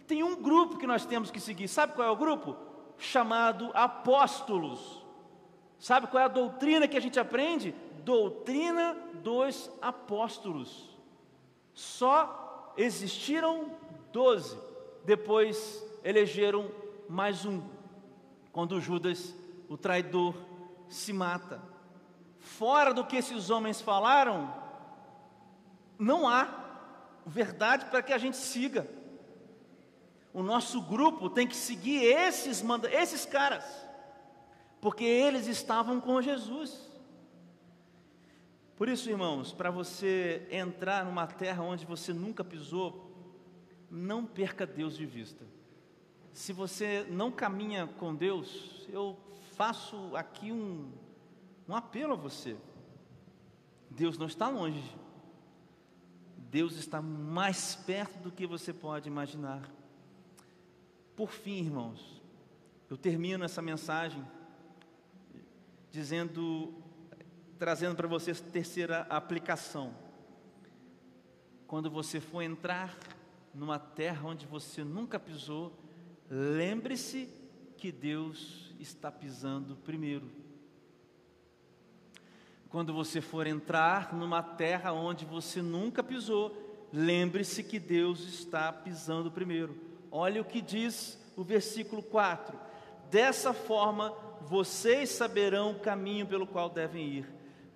Tem 0.06 0.22
um 0.22 0.40
grupo 0.40 0.78
que 0.78 0.86
nós 0.86 1.04
temos 1.04 1.30
que 1.30 1.38
seguir. 1.38 1.68
Sabe 1.68 1.92
qual 1.92 2.08
é 2.08 2.10
o 2.10 2.16
grupo? 2.16 2.56
Chamado 2.96 3.70
apóstolos. 3.74 5.04
Sabe 5.78 6.06
qual 6.06 6.22
é 6.22 6.24
a 6.24 6.28
doutrina 6.28 6.88
que 6.88 6.96
a 6.96 7.00
gente 7.00 7.20
aprende? 7.20 7.74
Doutrina 8.02 8.96
dos 9.22 9.70
apóstolos. 9.82 10.88
Só 11.74 12.72
existiram 12.78 13.72
doze. 14.10 14.58
Depois 15.04 15.84
elegeram 16.02 16.70
mais 17.08 17.44
um. 17.44 17.62
Quando 18.52 18.80
Judas, 18.80 19.36
o 19.68 19.76
traidor, 19.76 20.34
se 20.88 21.12
mata. 21.12 21.60
Fora 22.38 22.94
do 22.94 23.04
que 23.04 23.16
esses 23.16 23.50
homens 23.50 23.80
falaram, 23.80 24.52
não 25.98 26.28
há 26.28 26.64
verdade 27.24 27.86
para 27.86 28.02
que 28.02 28.12
a 28.12 28.18
gente 28.18 28.36
siga 28.36 28.88
o 30.36 30.42
nosso 30.42 30.82
grupo 30.82 31.30
tem 31.30 31.46
que 31.46 31.56
seguir 31.56 32.04
esses, 32.04 32.62
esses 32.92 33.24
caras, 33.24 33.64
porque 34.82 35.02
eles 35.02 35.46
estavam 35.46 35.98
com 35.98 36.20
Jesus. 36.20 36.78
Por 38.76 38.86
isso, 38.86 39.08
irmãos, 39.08 39.50
para 39.50 39.70
você 39.70 40.46
entrar 40.50 41.06
numa 41.06 41.26
terra 41.26 41.62
onde 41.62 41.86
você 41.86 42.12
nunca 42.12 42.44
pisou, 42.44 43.10
não 43.90 44.26
perca 44.26 44.66
Deus 44.66 44.94
de 44.94 45.06
vista. 45.06 45.42
Se 46.34 46.52
você 46.52 47.06
não 47.08 47.30
caminha 47.30 47.86
com 47.98 48.14
Deus, 48.14 48.86
eu 48.90 49.16
faço 49.56 50.14
aqui 50.14 50.52
um, 50.52 50.92
um 51.66 51.74
apelo 51.74 52.12
a 52.12 52.16
você. 52.16 52.56
Deus 53.90 54.18
não 54.18 54.26
está 54.26 54.48
longe. 54.48 54.94
Deus 56.36 56.76
está 56.76 57.00
mais 57.00 57.74
perto 57.74 58.18
do 58.18 58.30
que 58.30 58.46
você 58.46 58.72
pode 58.72 59.08
imaginar. 59.08 59.68
Por 61.16 61.30
fim, 61.30 61.64
irmãos, 61.64 62.22
eu 62.90 62.96
termino 62.96 63.44
essa 63.44 63.62
mensagem 63.62 64.22
dizendo, 65.90 66.74
trazendo 67.58 67.96
para 67.96 68.06
vocês 68.06 68.40
terceira 68.40 69.06
aplicação. 69.08 69.94
Quando 71.66 71.90
você 71.90 72.20
for 72.20 72.42
entrar 72.42 72.96
numa 73.54 73.78
terra 73.78 74.28
onde 74.28 74.46
você 74.46 74.84
nunca 74.84 75.18
pisou, 75.18 75.72
lembre-se 76.30 77.32
que 77.78 77.90
Deus 77.90 78.65
está 78.80 79.10
pisando 79.10 79.76
primeiro. 79.76 80.30
Quando 82.68 82.92
você 82.92 83.20
for 83.20 83.46
entrar 83.46 84.12
numa 84.14 84.42
terra 84.42 84.92
onde 84.92 85.24
você 85.24 85.62
nunca 85.62 86.02
pisou, 86.02 86.88
lembre-se 86.92 87.62
que 87.62 87.78
Deus 87.78 88.20
está 88.20 88.72
pisando 88.72 89.30
primeiro. 89.30 89.76
Olha 90.10 90.40
o 90.40 90.44
que 90.44 90.60
diz 90.60 91.18
o 91.36 91.44
versículo 91.44 92.02
4: 92.02 92.58
Dessa 93.10 93.52
forma 93.52 94.12
vocês 94.42 95.10
saberão 95.10 95.72
o 95.72 95.80
caminho 95.80 96.26
pelo 96.26 96.46
qual 96.46 96.68
devem 96.68 97.08
ir, 97.08 97.26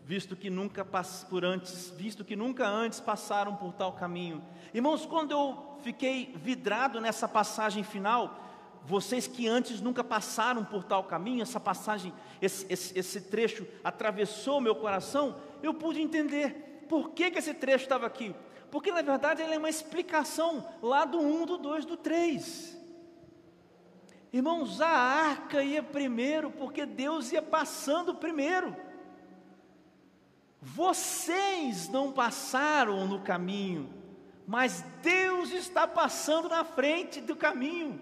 visto 0.04 0.36
que 0.36 0.50
nunca 0.50 0.84
por 0.84 1.44
antes, 1.44 1.90
visto 1.96 2.24
que 2.24 2.36
nunca 2.36 2.68
antes 2.68 3.00
passaram 3.00 3.56
por 3.56 3.72
tal 3.72 3.92
caminho. 3.92 4.42
Irmãos, 4.72 5.06
quando 5.06 5.32
eu 5.32 5.78
fiquei 5.82 6.32
vidrado 6.36 7.00
nessa 7.00 7.28
passagem 7.28 7.82
final, 7.82 8.49
vocês 8.84 9.26
que 9.26 9.46
antes 9.46 9.80
nunca 9.80 10.02
passaram 10.02 10.64
por 10.64 10.84
tal 10.84 11.04
caminho, 11.04 11.42
essa 11.42 11.60
passagem, 11.60 12.12
esse, 12.40 12.66
esse, 12.68 12.98
esse 12.98 13.20
trecho 13.20 13.66
atravessou 13.84 14.60
meu 14.60 14.74
coração, 14.74 15.36
eu 15.62 15.74
pude 15.74 16.00
entender 16.00 16.86
por 16.88 17.10
que, 17.10 17.30
que 17.30 17.38
esse 17.38 17.54
trecho 17.54 17.84
estava 17.84 18.06
aqui 18.06 18.34
porque 18.70 18.92
na 18.92 19.02
verdade 19.02 19.42
ele 19.42 19.54
é 19.54 19.58
uma 19.58 19.68
explicação 19.68 20.66
lá 20.80 21.04
do 21.04 21.18
1, 21.18 21.46
do 21.46 21.58
2, 21.58 21.84
do 21.84 21.96
3. 21.96 22.78
Irmãos, 24.32 24.80
a 24.80 24.88
arca 24.88 25.62
ia 25.62 25.82
primeiro, 25.82 26.50
porque 26.52 26.86
Deus 26.86 27.32
ia 27.32 27.42
passando 27.42 28.14
primeiro. 28.14 28.76
Vocês 30.62 31.88
não 31.88 32.12
passaram 32.12 33.08
no 33.08 33.20
caminho, 33.22 33.92
mas 34.46 34.84
Deus 35.02 35.50
está 35.50 35.86
passando 35.86 36.48
na 36.48 36.62
frente 36.62 37.20
do 37.20 37.34
caminho. 37.34 38.00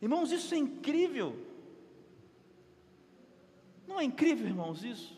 Irmãos, 0.00 0.30
isso 0.30 0.54
é 0.54 0.58
incrível. 0.58 1.36
Não 3.86 3.98
é 3.98 4.04
incrível, 4.04 4.46
irmãos, 4.46 4.84
isso? 4.84 5.16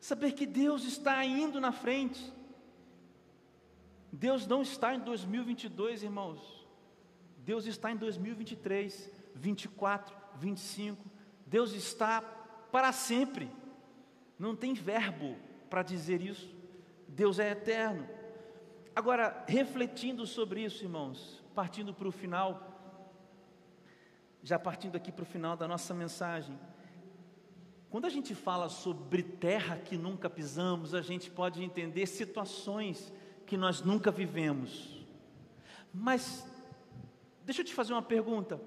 Saber 0.00 0.32
que 0.32 0.46
Deus 0.46 0.84
está 0.84 1.24
indo 1.24 1.60
na 1.60 1.72
frente. 1.72 2.32
Deus 4.10 4.46
não 4.46 4.62
está 4.62 4.94
em 4.94 5.00
2022, 5.00 6.02
irmãos. 6.02 6.66
Deus 7.38 7.66
está 7.66 7.92
em 7.92 7.96
2023, 7.96 9.10
24, 9.34 10.16
25. 10.36 11.04
Deus 11.46 11.72
está 11.72 12.20
para 12.72 12.92
sempre. 12.92 13.50
Não 14.38 14.56
tem 14.56 14.74
verbo 14.74 15.36
para 15.70 15.82
dizer 15.82 16.20
isso. 16.20 16.54
Deus 17.06 17.38
é 17.38 17.50
eterno. 17.50 18.08
Agora, 18.94 19.44
refletindo 19.46 20.26
sobre 20.26 20.64
isso, 20.64 20.82
irmãos, 20.82 21.44
partindo 21.54 21.92
para 21.92 22.08
o 22.08 22.12
final, 22.12 22.75
já 24.46 24.60
partindo 24.60 24.94
aqui 24.94 25.10
para 25.10 25.24
o 25.24 25.26
final 25.26 25.56
da 25.56 25.66
nossa 25.66 25.92
mensagem, 25.92 26.56
quando 27.90 28.04
a 28.04 28.08
gente 28.08 28.32
fala 28.32 28.68
sobre 28.68 29.20
terra 29.20 29.76
que 29.76 29.96
nunca 29.96 30.30
pisamos, 30.30 30.94
a 30.94 31.02
gente 31.02 31.28
pode 31.28 31.64
entender 31.64 32.06
situações 32.06 33.12
que 33.44 33.56
nós 33.56 33.82
nunca 33.82 34.08
vivemos. 34.12 35.04
Mas, 35.92 36.46
deixa 37.44 37.62
eu 37.62 37.64
te 37.64 37.74
fazer 37.74 37.92
uma 37.92 38.02
pergunta. 38.02 38.60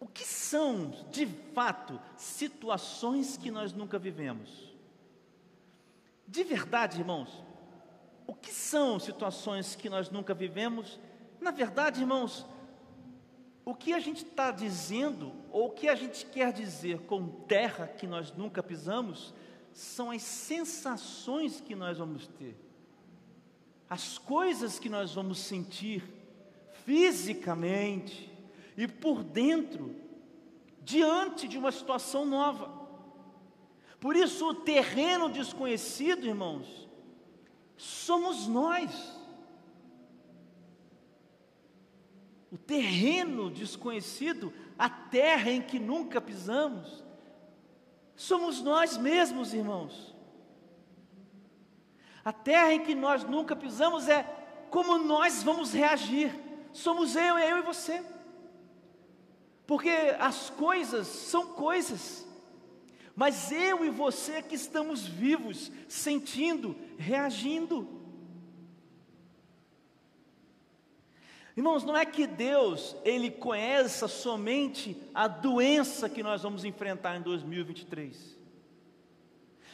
O 0.00 0.08
que 0.08 0.24
são, 0.24 0.90
de 1.12 1.24
fato, 1.24 2.00
situações 2.16 3.36
que 3.36 3.52
nós 3.52 3.72
nunca 3.72 4.00
vivemos? 4.00 4.74
De 6.26 6.42
verdade, 6.42 6.98
irmãos, 6.98 7.30
o 8.26 8.34
que 8.34 8.52
são 8.52 8.98
situações 8.98 9.76
que 9.76 9.88
nós 9.88 10.10
nunca 10.10 10.34
vivemos? 10.34 10.98
Na 11.40 11.52
verdade, 11.52 12.00
irmãos, 12.00 12.44
o 13.64 13.74
que 13.74 13.92
a 13.92 13.98
gente 13.98 14.24
está 14.24 14.50
dizendo, 14.50 15.32
ou 15.50 15.68
o 15.68 15.70
que 15.70 15.88
a 15.88 15.94
gente 15.94 16.26
quer 16.26 16.52
dizer 16.52 17.00
com 17.00 17.26
terra 17.26 17.86
que 17.86 18.06
nós 18.06 18.32
nunca 18.32 18.62
pisamos, 18.62 19.32
são 19.72 20.10
as 20.10 20.22
sensações 20.22 21.60
que 21.60 21.74
nós 21.74 21.98
vamos 21.98 22.26
ter, 22.26 22.56
as 23.88 24.18
coisas 24.18 24.78
que 24.78 24.88
nós 24.88 25.14
vamos 25.14 25.38
sentir 25.38 26.04
fisicamente 26.84 28.30
e 28.76 28.86
por 28.86 29.22
dentro, 29.22 29.94
diante 30.82 31.48
de 31.48 31.56
uma 31.56 31.72
situação 31.72 32.26
nova. 32.26 32.84
Por 33.98 34.16
isso, 34.16 34.46
o 34.46 34.54
terreno 34.54 35.30
desconhecido, 35.30 36.26
irmãos, 36.26 36.66
somos 37.76 38.46
nós. 38.46 39.13
O 42.54 42.56
terreno 42.56 43.50
desconhecido, 43.50 44.52
a 44.78 44.88
terra 44.88 45.50
em 45.50 45.60
que 45.60 45.76
nunca 45.76 46.20
pisamos, 46.20 47.02
somos 48.14 48.62
nós 48.62 48.96
mesmos, 48.96 49.52
irmãos. 49.52 50.14
A 52.24 52.32
terra 52.32 52.72
em 52.72 52.84
que 52.84 52.94
nós 52.94 53.24
nunca 53.24 53.56
pisamos 53.56 54.08
é 54.08 54.22
como 54.70 54.98
nós 54.98 55.42
vamos 55.42 55.72
reagir. 55.72 56.32
Somos 56.72 57.16
eu, 57.16 57.36
eu 57.36 57.58
e 57.58 57.62
você. 57.62 58.00
Porque 59.66 59.90
as 60.20 60.48
coisas 60.48 61.08
são 61.08 61.54
coisas, 61.54 62.24
mas 63.16 63.50
eu 63.50 63.84
e 63.84 63.90
você 63.90 64.40
que 64.40 64.54
estamos 64.54 65.04
vivos, 65.04 65.72
sentindo, 65.88 66.76
reagindo. 66.98 67.93
Irmãos, 71.56 71.84
não 71.84 71.96
é 71.96 72.04
que 72.04 72.26
Deus, 72.26 72.96
Ele 73.04 73.30
conheça 73.30 74.08
somente 74.08 74.96
a 75.14 75.28
doença 75.28 76.08
que 76.08 76.22
nós 76.22 76.42
vamos 76.42 76.64
enfrentar 76.64 77.16
em 77.16 77.22
2023. 77.22 78.36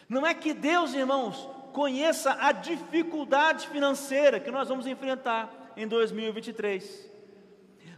Não 0.09 0.27
é 0.27 0.35
que 0.35 0.53
Deus, 0.53 0.93
irmãos, 0.93 1.49
conheça 1.73 2.37
a 2.39 2.53
dificuldade 2.53 3.69
financeira 3.69 4.41
que 4.41 4.51
nós 4.51 4.69
vamos 4.69 4.87
enfrentar 4.87 5.73
em 5.77 5.87
2023. 5.87 7.11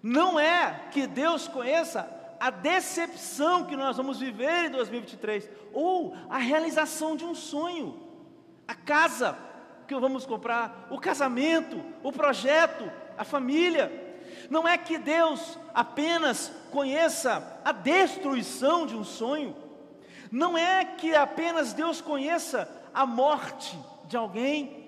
Não 0.03 0.39
é 0.39 0.89
que 0.93 1.07
Deus 1.07 1.49
conheça 1.49 2.09
a 2.39 2.51
decepção 2.51 3.65
que 3.65 3.77
nós 3.77 3.97
vamos 3.97 4.19
viver 4.19 4.67
em 4.67 4.71
2023, 4.71 5.49
ou 5.73 6.15
a 6.29 6.39
realização 6.39 7.17
de 7.17 7.25
um 7.25 7.35
sonho, 7.35 8.01
a 8.67 8.75
casa 8.75 9.39
que 9.87 9.95
vamos 9.95 10.27
comprar, 10.27 10.89
o 10.91 10.99
casamento, 10.99 11.81
o 12.03 12.11
projeto, 12.11 12.91
a 13.17 13.25
família. 13.25 13.91
Não 14.51 14.67
é 14.67 14.77
que 14.77 14.99
Deus 14.99 15.59
apenas 15.73 16.53
conheça 16.71 17.61
a 17.65 17.73
destruição 17.73 18.87
de 18.87 18.97
um 18.97 19.05
sonho, 19.05 19.57
não 20.31 20.57
é 20.57 20.85
que 20.85 21.15
apenas 21.15 21.73
Deus 21.73 22.01
conheça 22.01 22.69
a 22.93 23.05
morte 23.05 23.79
de 24.07 24.17
alguém, 24.17 24.83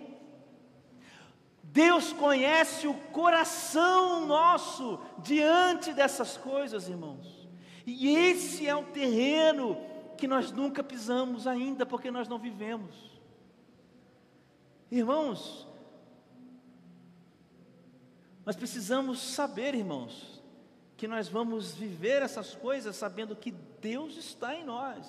Deus 1.63 2.13
conhece 2.13 2.87
o 2.87 2.95
coração 2.95 4.27
nosso 4.27 5.01
diante 5.19 5.93
dessas 5.93 6.37
coisas, 6.37 6.89
irmãos. 6.89 7.49
E 7.87 8.17
esse 8.17 8.67
é 8.67 8.75
o 8.75 8.85
terreno 8.85 9.77
que 10.17 10.29
nós 10.29 10.53
nunca 10.53 10.83
pisamos 10.83 11.47
ainda, 11.47 11.85
porque 11.85 12.11
nós 12.11 12.29
não 12.29 12.39
vivemos. 12.39 12.95
Irmãos, 14.91 15.67
nós 18.45 18.57
precisamos 18.57 19.21
saber, 19.21 19.75
irmãos, 19.75 20.43
que 20.97 21.09
nós 21.09 21.29
vamos 21.29 21.75
viver 21.75 22.23
essas 22.23 22.55
coisas 22.55 22.97
sabendo 22.97 23.35
que 23.35 23.51
Deus 23.51 24.17
está 24.17 24.55
em 24.55 24.65
nós. 24.65 25.07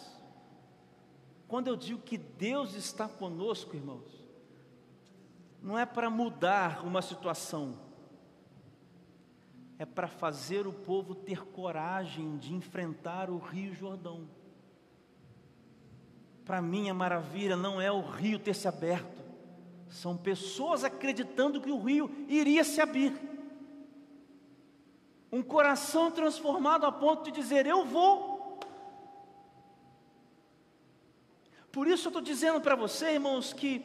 Quando 1.47 1.67
eu 1.67 1.75
digo 1.75 2.01
que 2.01 2.17
Deus 2.17 2.73
está 2.73 3.07
conosco, 3.07 3.75
irmãos, 3.75 4.25
não 5.61 5.77
é 5.77 5.85
para 5.85 6.09
mudar 6.09 6.85
uma 6.85 7.01
situação, 7.01 7.77
é 9.77 9.85
para 9.85 10.07
fazer 10.07 10.65
o 10.65 10.73
povo 10.73 11.13
ter 11.13 11.45
coragem 11.47 12.37
de 12.37 12.53
enfrentar 12.53 13.29
o 13.29 13.37
Rio 13.37 13.73
Jordão. 13.73 14.27
Para 16.45 16.61
mim, 16.61 16.89
a 16.89 16.93
maravilha 16.93 17.57
não 17.57 17.81
é 17.81 17.91
o 17.91 18.01
rio 18.01 18.37
ter 18.37 18.53
se 18.53 18.67
aberto, 18.67 19.24
são 19.89 20.17
pessoas 20.17 20.83
acreditando 20.83 21.61
que 21.61 21.71
o 21.71 21.79
rio 21.79 22.09
iria 22.27 22.63
se 22.63 22.81
abrir. 22.81 23.13
Um 25.31 25.41
coração 25.41 26.11
transformado 26.11 26.85
a 26.85 26.91
ponto 26.91 27.25
de 27.25 27.31
dizer: 27.31 27.65
Eu 27.65 27.85
vou. 27.85 28.59
Por 31.71 31.87
isso 31.87 32.07
eu 32.07 32.09
estou 32.09 32.21
dizendo 32.21 32.61
para 32.61 32.75
você, 32.75 33.11
irmãos, 33.11 33.51
que 33.51 33.83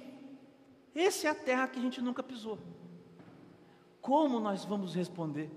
essa 0.95 1.27
é 1.27 1.31
a 1.31 1.35
terra 1.35 1.67
que 1.67 1.79
a 1.79 1.83
gente 1.83 2.01
nunca 2.01 2.23
pisou. 2.23 2.59
Como 4.01 4.39
nós 4.39 4.65
vamos 4.65 4.95
responder 4.95 5.51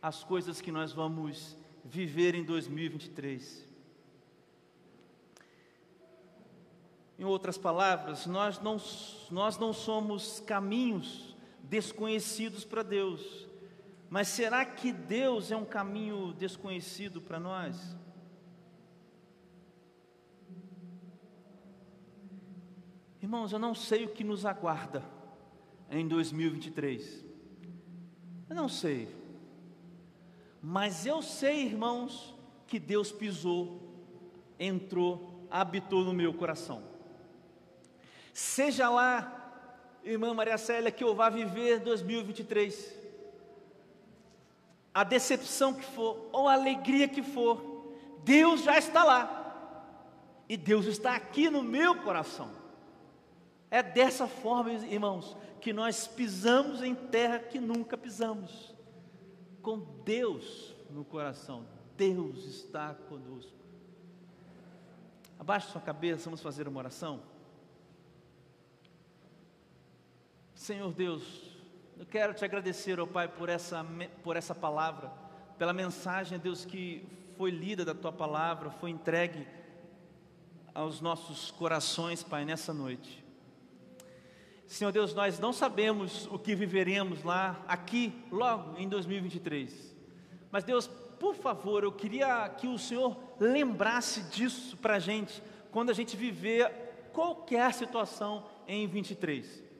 às 0.00 0.22
coisas 0.22 0.60
que 0.60 0.70
nós 0.70 0.92
vamos 0.92 1.56
viver 1.84 2.34
em 2.34 2.44
2023? 2.44 3.71
Em 7.22 7.24
outras 7.24 7.56
palavras, 7.56 8.26
nós 8.26 8.58
não, 8.58 8.78
nós 9.30 9.56
não 9.56 9.72
somos 9.72 10.40
caminhos 10.40 11.36
desconhecidos 11.62 12.64
para 12.64 12.82
Deus, 12.82 13.46
mas 14.10 14.26
será 14.26 14.64
que 14.64 14.92
Deus 14.92 15.52
é 15.52 15.56
um 15.56 15.64
caminho 15.64 16.32
desconhecido 16.32 17.22
para 17.22 17.38
nós? 17.38 17.96
Irmãos, 23.22 23.52
eu 23.52 23.58
não 23.60 23.72
sei 23.72 24.04
o 24.04 24.08
que 24.08 24.24
nos 24.24 24.44
aguarda 24.44 25.04
em 25.92 26.08
2023. 26.08 27.24
Eu 28.50 28.56
não 28.56 28.68
sei. 28.68 29.14
Mas 30.60 31.06
eu 31.06 31.22
sei, 31.22 31.66
irmãos, 31.66 32.34
que 32.66 32.80
Deus 32.80 33.12
pisou, 33.12 33.80
entrou, 34.58 35.46
habitou 35.48 36.02
no 36.02 36.12
meu 36.12 36.34
coração. 36.34 36.90
Seja 38.32 38.88
lá, 38.88 39.42
irmã 40.02 40.32
Maria 40.32 40.56
Célia, 40.56 40.90
que 40.90 41.04
eu 41.04 41.14
vá 41.14 41.28
viver 41.28 41.80
2023, 41.80 42.98
a 44.94 45.04
decepção 45.04 45.74
que 45.74 45.84
for, 45.84 46.28
ou 46.32 46.48
a 46.48 46.54
alegria 46.54 47.08
que 47.08 47.22
for, 47.22 47.94
Deus 48.24 48.62
já 48.62 48.78
está 48.78 49.04
lá, 49.04 50.44
e 50.48 50.56
Deus 50.56 50.86
está 50.86 51.14
aqui 51.14 51.48
no 51.50 51.62
meu 51.62 52.02
coração. 52.02 52.50
É 53.70 53.82
dessa 53.82 54.26
forma, 54.26 54.72
irmãos, 54.72 55.36
que 55.60 55.72
nós 55.72 56.06
pisamos 56.06 56.82
em 56.82 56.94
terra 56.94 57.38
que 57.38 57.58
nunca 57.58 57.96
pisamos, 57.96 58.74
com 59.62 59.78
Deus 60.04 60.74
no 60.90 61.04
coração. 61.04 61.64
Deus 61.96 62.44
está 62.44 62.94
conosco. 63.08 63.52
Abaixe 65.38 65.70
sua 65.70 65.80
cabeça, 65.80 66.24
vamos 66.24 66.40
fazer 66.40 66.68
uma 66.68 66.78
oração. 66.78 67.31
Senhor 70.62 70.92
Deus, 70.92 71.24
eu 71.98 72.06
quero 72.06 72.32
te 72.32 72.44
agradecer, 72.44 73.00
ó 73.00 73.02
oh 73.02 73.06
Pai, 73.08 73.26
por 73.26 73.48
essa, 73.48 73.84
por 74.22 74.36
essa 74.36 74.54
palavra, 74.54 75.10
pela 75.58 75.72
mensagem, 75.72 76.38
Deus, 76.38 76.64
que 76.64 77.04
foi 77.36 77.50
lida 77.50 77.84
da 77.84 77.92
tua 77.92 78.12
palavra, 78.12 78.70
foi 78.70 78.90
entregue 78.90 79.44
aos 80.72 81.00
nossos 81.00 81.50
corações, 81.50 82.22
Pai, 82.22 82.44
nessa 82.44 82.72
noite. 82.72 83.24
Senhor 84.64 84.92
Deus, 84.92 85.12
nós 85.12 85.40
não 85.40 85.52
sabemos 85.52 86.28
o 86.30 86.38
que 86.38 86.54
viveremos 86.54 87.24
lá, 87.24 87.60
aqui, 87.66 88.12
logo 88.30 88.78
em 88.78 88.88
2023. 88.88 89.96
Mas 90.48 90.62
Deus, 90.62 90.86
por 90.86 91.34
favor, 91.34 91.82
eu 91.82 91.90
queria 91.90 92.48
que 92.50 92.68
o 92.68 92.78
Senhor 92.78 93.16
lembrasse 93.40 94.22
disso 94.30 94.76
para 94.76 94.94
a 94.94 95.00
gente, 95.00 95.42
quando 95.72 95.90
a 95.90 95.92
gente 95.92 96.16
viver 96.16 97.10
qualquer 97.12 97.74
situação 97.74 98.46
em 98.68 98.86
23. 98.86 99.71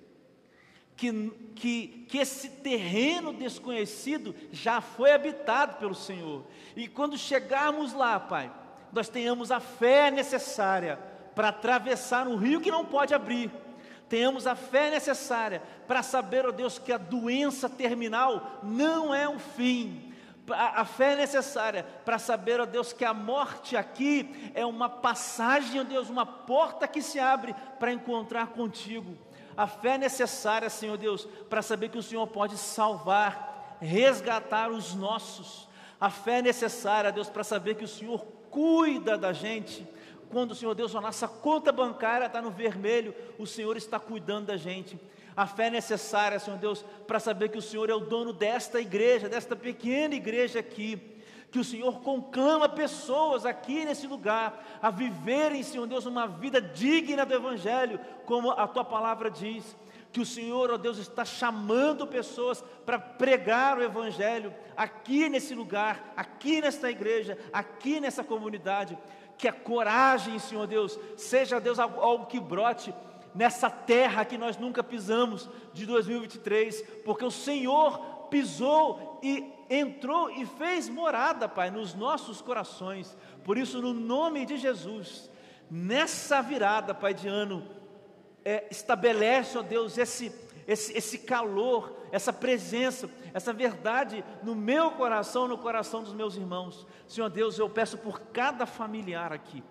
Que, 1.03 1.33
que, 1.57 2.07
que 2.09 2.19
esse 2.19 2.49
terreno 2.49 3.33
desconhecido 3.33 4.33
já 4.53 4.81
foi 4.81 5.11
habitado 5.11 5.79
pelo 5.79 5.97
Senhor. 5.97 6.45
E 6.77 6.87
quando 6.87 7.19
chegarmos 7.19 7.93
lá, 7.93 8.21
Pai, 8.21 8.53
nós 8.93 9.09
tenhamos 9.09 9.51
a 9.51 9.59
fé 9.59 10.13
necessária 10.13 10.97
para 11.35 11.49
atravessar 11.49 12.29
um 12.29 12.37
rio 12.37 12.61
que 12.61 12.71
não 12.71 12.85
pode 12.85 13.13
abrir 13.13 13.51
tenhamos 14.09 14.47
a 14.47 14.55
fé 14.55 14.91
necessária 14.91 15.63
para 15.89 16.03
saber, 16.03 16.45
ó 16.45 16.51
oh 16.51 16.53
Deus, 16.53 16.79
que 16.79 16.93
a 16.93 16.99
doença 16.99 17.67
terminal 17.67 18.61
não 18.63 19.15
é 19.15 19.27
o 19.27 19.39
fim. 19.39 20.13
A, 20.51 20.85
fé 20.85 21.17
necessária 21.17 21.87
para 22.05 22.19
saber, 22.19 22.61
ó 22.61 22.67
Deus, 22.67 22.93
que 22.93 23.07
a 23.07 23.15
morte 23.15 23.75
aqui 23.75 24.53
é 24.55 24.67
uma 24.67 24.87
passagem, 24.87 25.81
ó 25.81 25.85
Deus, 25.85 26.11
uma 26.11 26.27
porta 26.27 26.87
que 26.87 27.01
se 27.01 27.19
abre 27.19 27.55
para 27.79 27.91
encontrar 27.91 28.49
contigo. 28.49 29.17
A 29.57 29.67
fé 29.67 29.95
é 29.95 29.99
necessária, 29.99 30.71
Senhor 30.71 30.97
Deus, 30.97 31.27
para 31.49 31.63
saber 31.63 31.89
que 31.91 31.99
o 31.99 32.03
Senhor 32.03 32.27
pode 32.27 32.57
salvar, 32.57 33.77
resgatar 33.81 34.71
os 34.71 34.95
nossos. 34.95 35.69
A 36.01 36.11
fé 36.11 36.39
é 36.39 36.43
necessária, 36.43 37.13
Deus, 37.13 37.29
para 37.29 37.45
saber 37.45 37.75
que 37.75 37.85
o 37.85 37.89
Senhor 37.89 38.25
cuida 38.51 39.17
da 39.17 39.33
gente 39.33 39.87
quando 40.33 40.55
Senhor 40.55 40.75
Deus, 40.75 40.97
a 40.97 41.01
nossa 41.01 41.29
conta 41.29 41.71
bancária 41.71 42.25
está 42.25 42.41
no 42.41 42.51
vermelho, 42.51 43.15
o 43.39 43.47
Senhor 43.47 43.77
está 43.77 44.01
cuidando 44.01 44.47
da 44.47 44.57
gente. 44.57 44.99
A 45.37 45.47
fé 45.47 45.67
é 45.67 45.71
necessária, 45.71 46.39
Senhor 46.39 46.59
Deus, 46.59 46.83
para 47.07 47.21
saber 47.21 47.51
que 47.51 47.59
o 47.59 47.63
Senhor 47.63 47.91
é 47.91 47.95
o 47.95 48.01
dono 48.01 48.33
desta 48.33 48.81
igreja, 48.81 49.29
desta 49.29 49.55
pequena 49.55 50.15
igreja 50.15 50.61
aqui. 50.61 51.12
Que 51.53 51.61
o 51.61 51.65
Senhor 51.65 52.01
conclama 52.01 52.69
pessoas 52.69 53.47
aqui 53.47 53.85
nesse 53.85 54.09
lugar 54.09 54.65
a 54.83 54.91
viverem, 54.91 55.63
Senhor 55.63 55.87
Deus, 55.87 56.07
uma 56.07 56.27
vida 56.27 56.61
digna 56.61 57.25
do 57.25 57.35
Evangelho, 57.35 58.01
como 58.27 58.51
a 58.51 58.67
tua 58.67 58.85
palavra 58.85 59.31
diz 59.31 59.77
que 60.13 60.21
o 60.21 60.27
Senhor, 60.27 60.71
ó 60.71 60.77
Deus, 60.77 60.99
está 60.99 61.25
chamando 61.25 62.07
pessoas 62.07 62.63
para 62.85 62.99
pregar 62.99 63.79
o 63.79 63.83
Evangelho 63.83 64.55
aqui 64.77 65.29
nesse 65.29 65.55
lugar, 65.55 66.13
aqui 66.15 66.61
nesta 66.61 66.91
igreja, 66.91 67.39
aqui 67.51 67.99
nessa 67.99 68.23
comunidade. 68.23 68.99
Que 69.39 69.49
a 69.49 69.53
coragem, 69.53 70.39
Senhor 70.39 70.67
Deus, 70.67 70.99
seja, 71.17 71.59
Deus, 71.59 71.79
algo 71.79 72.27
que 72.27 72.39
brote 72.39 72.95
nessa 73.35 73.71
terra 73.71 74.25
que 74.27 74.37
nós 74.37 74.59
nunca 74.59 74.85
pisamos 74.85 75.49
de 75.73 75.87
2023, 75.87 76.83
porque 77.05 77.25
o 77.25 77.31
Senhor 77.31 77.99
pisou 78.29 79.19
e 79.23 79.52
entrou 79.75 80.31
e 80.31 80.45
fez 80.45 80.89
morada, 80.89 81.49
Pai, 81.49 81.71
nos 81.71 81.95
nossos 81.95 82.43
corações. 82.43 83.17
Por 83.43 83.57
isso, 83.57 83.81
no 83.81 83.95
nome 83.95 84.45
de 84.45 84.59
Jesus, 84.59 85.31
nessa 85.71 86.43
virada, 86.43 86.95
Pai, 86.95 87.15
de 87.15 87.27
ano, 87.27 87.67
é, 88.45 88.67
estabelece, 88.71 89.57
ó 89.57 89.63
Deus, 89.63 89.97
esse, 89.97 90.31
esse, 90.67 90.97
esse 90.97 91.19
calor, 91.19 91.97
essa 92.13 92.33
presença, 92.33 93.09
essa 93.33 93.53
verdade 93.53 94.23
no 94.43 94.55
meu 94.55 94.91
coração, 94.91 95.49
no 95.49 95.57
coração 95.57 96.03
dos 96.03 96.13
meus 96.13 96.37
irmãos. 96.37 96.87
Senhor 97.09 97.31
Deus, 97.31 97.59
eu 97.59 97.71
peço 97.71 97.97
por 97.97 98.21
cada 98.21 98.67
familiar 98.67 99.33
aqui, 99.33 99.63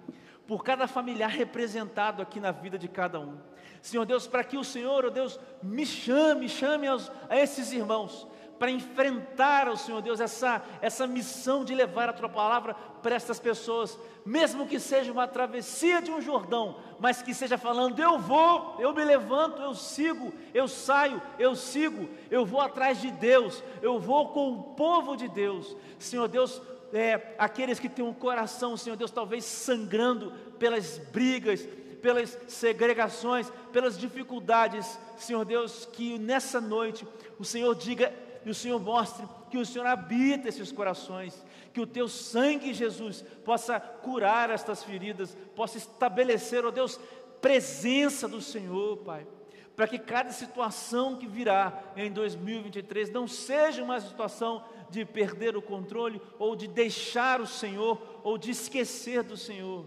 por 0.47 0.63
cada 0.63 0.87
familiar 0.87 1.29
representado 1.29 2.23
aqui 2.23 2.39
na 2.39 2.51
vida 2.51 2.77
de 2.77 2.87
cada 2.87 3.19
um. 3.19 3.37
Senhor 3.83 4.05
Deus, 4.05 4.27
para 4.27 4.43
que 4.43 4.57
o 4.57 4.63
Senhor, 4.63 5.05
ó 5.05 5.09
Deus, 5.09 5.39
me 5.61 5.85
chame, 5.85 6.49
chame 6.49 6.87
aos, 6.87 7.11
a 7.29 7.37
esses 7.37 7.71
irmãos, 7.71 8.27
para 8.61 8.69
enfrentar, 8.69 9.67
ó 9.67 9.75
Senhor 9.75 10.03
Deus, 10.03 10.19
essa, 10.19 10.61
essa 10.83 11.07
missão 11.07 11.65
de 11.65 11.73
levar 11.73 12.07
a 12.09 12.13
tua 12.13 12.29
palavra 12.29 12.75
para 12.75 13.15
essas 13.15 13.39
pessoas, 13.39 13.97
mesmo 14.23 14.67
que 14.67 14.79
seja 14.79 15.11
uma 15.11 15.27
travessia 15.27 15.99
de 15.99 16.11
um 16.11 16.21
Jordão, 16.21 16.75
mas 16.99 17.23
que 17.23 17.33
seja 17.33 17.57
falando: 17.57 17.99
eu 17.99 18.19
vou, 18.19 18.75
eu 18.77 18.93
me 18.93 19.03
levanto, 19.03 19.63
eu 19.63 19.73
sigo, 19.73 20.31
eu 20.53 20.67
saio, 20.67 21.19
eu 21.39 21.55
sigo, 21.55 22.07
eu 22.29 22.45
vou 22.45 22.61
atrás 22.61 23.01
de 23.01 23.09
Deus, 23.09 23.63
eu 23.81 23.99
vou 23.99 24.29
com 24.29 24.51
o 24.51 24.63
povo 24.75 25.17
de 25.17 25.27
Deus, 25.27 25.75
Senhor 25.97 26.27
Deus. 26.27 26.61
É, 26.93 27.33
aqueles 27.39 27.79
que 27.79 27.89
têm 27.89 28.05
um 28.05 28.13
coração, 28.13 28.77
Senhor 28.77 28.95
Deus, 28.95 29.09
talvez 29.09 29.43
sangrando 29.43 30.33
pelas 30.59 30.99
brigas, 30.99 31.67
pelas 31.99 32.37
segregações, 32.47 33.51
pelas 33.73 33.97
dificuldades, 33.97 34.99
Senhor 35.17 35.45
Deus, 35.45 35.89
que 35.91 36.19
nessa 36.19 36.61
noite 36.61 37.07
o 37.39 37.43
Senhor 37.43 37.73
diga 37.73 38.13
e 38.45 38.49
o 38.49 38.55
Senhor 38.55 38.79
mostre 38.79 39.25
que 39.49 39.57
o 39.57 39.65
Senhor 39.65 39.85
habita 39.85 40.49
esses 40.49 40.71
corações, 40.71 41.45
que 41.73 41.81
o 41.81 41.87
teu 41.87 42.07
sangue, 42.07 42.73
Jesus, 42.73 43.23
possa 43.45 43.79
curar 43.79 44.49
estas 44.49 44.83
feridas, 44.83 45.37
possa 45.55 45.77
estabelecer, 45.77 46.65
ó 46.65 46.69
oh 46.69 46.71
Deus, 46.71 46.99
presença 47.41 48.27
do 48.27 48.41
Senhor, 48.41 48.97
Pai, 48.97 49.27
para 49.75 49.87
que 49.87 49.99
cada 49.99 50.31
situação 50.31 51.17
que 51.17 51.27
virá 51.27 51.83
em 51.95 52.11
2023 52.11 53.09
não 53.09 53.27
seja 53.27 53.83
uma 53.83 53.99
situação 53.99 54.63
de 54.89 55.05
perder 55.05 55.55
o 55.55 55.61
controle 55.61 56.21
ou 56.37 56.55
de 56.55 56.67
deixar 56.67 57.41
o 57.41 57.47
Senhor 57.47 58.21
ou 58.23 58.37
de 58.37 58.51
esquecer 58.51 59.23
do 59.23 59.37
Senhor, 59.37 59.85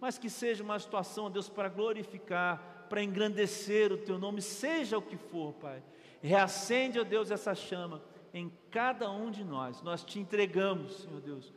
mas 0.00 0.18
que 0.18 0.30
seja 0.30 0.62
uma 0.62 0.78
situação, 0.78 1.26
ó 1.26 1.28
Deus, 1.28 1.48
para 1.48 1.68
glorificar, 1.68 2.86
para 2.88 3.02
engrandecer 3.02 3.92
o 3.92 3.98
teu 3.98 4.18
nome, 4.18 4.40
seja 4.40 4.96
o 4.96 5.02
que 5.02 5.16
for, 5.16 5.52
Pai. 5.54 5.82
Reacende, 6.20 6.98
ó 6.98 7.04
Deus, 7.04 7.30
essa 7.30 7.54
chama 7.54 8.02
em 8.32 8.52
cada 8.70 9.10
um 9.10 9.30
de 9.30 9.44
nós. 9.44 9.82
Nós 9.82 10.04
te 10.04 10.18
entregamos, 10.18 11.02
Senhor 11.02 11.20
Deus, 11.20 11.52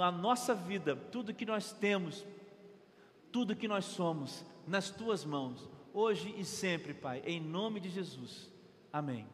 a 0.00 0.10
nossa 0.10 0.54
vida, 0.54 0.96
tudo 0.96 1.34
que 1.34 1.46
nós 1.46 1.72
temos, 1.72 2.26
tudo 3.30 3.56
que 3.56 3.68
nós 3.68 3.84
somos, 3.84 4.44
nas 4.66 4.90
tuas 4.90 5.24
mãos, 5.24 5.68
hoje 5.92 6.34
e 6.36 6.44
sempre, 6.44 6.94
Pai, 6.94 7.22
em 7.24 7.40
nome 7.40 7.80
de 7.80 7.90
Jesus. 7.90 8.50
Amém. 8.92 9.26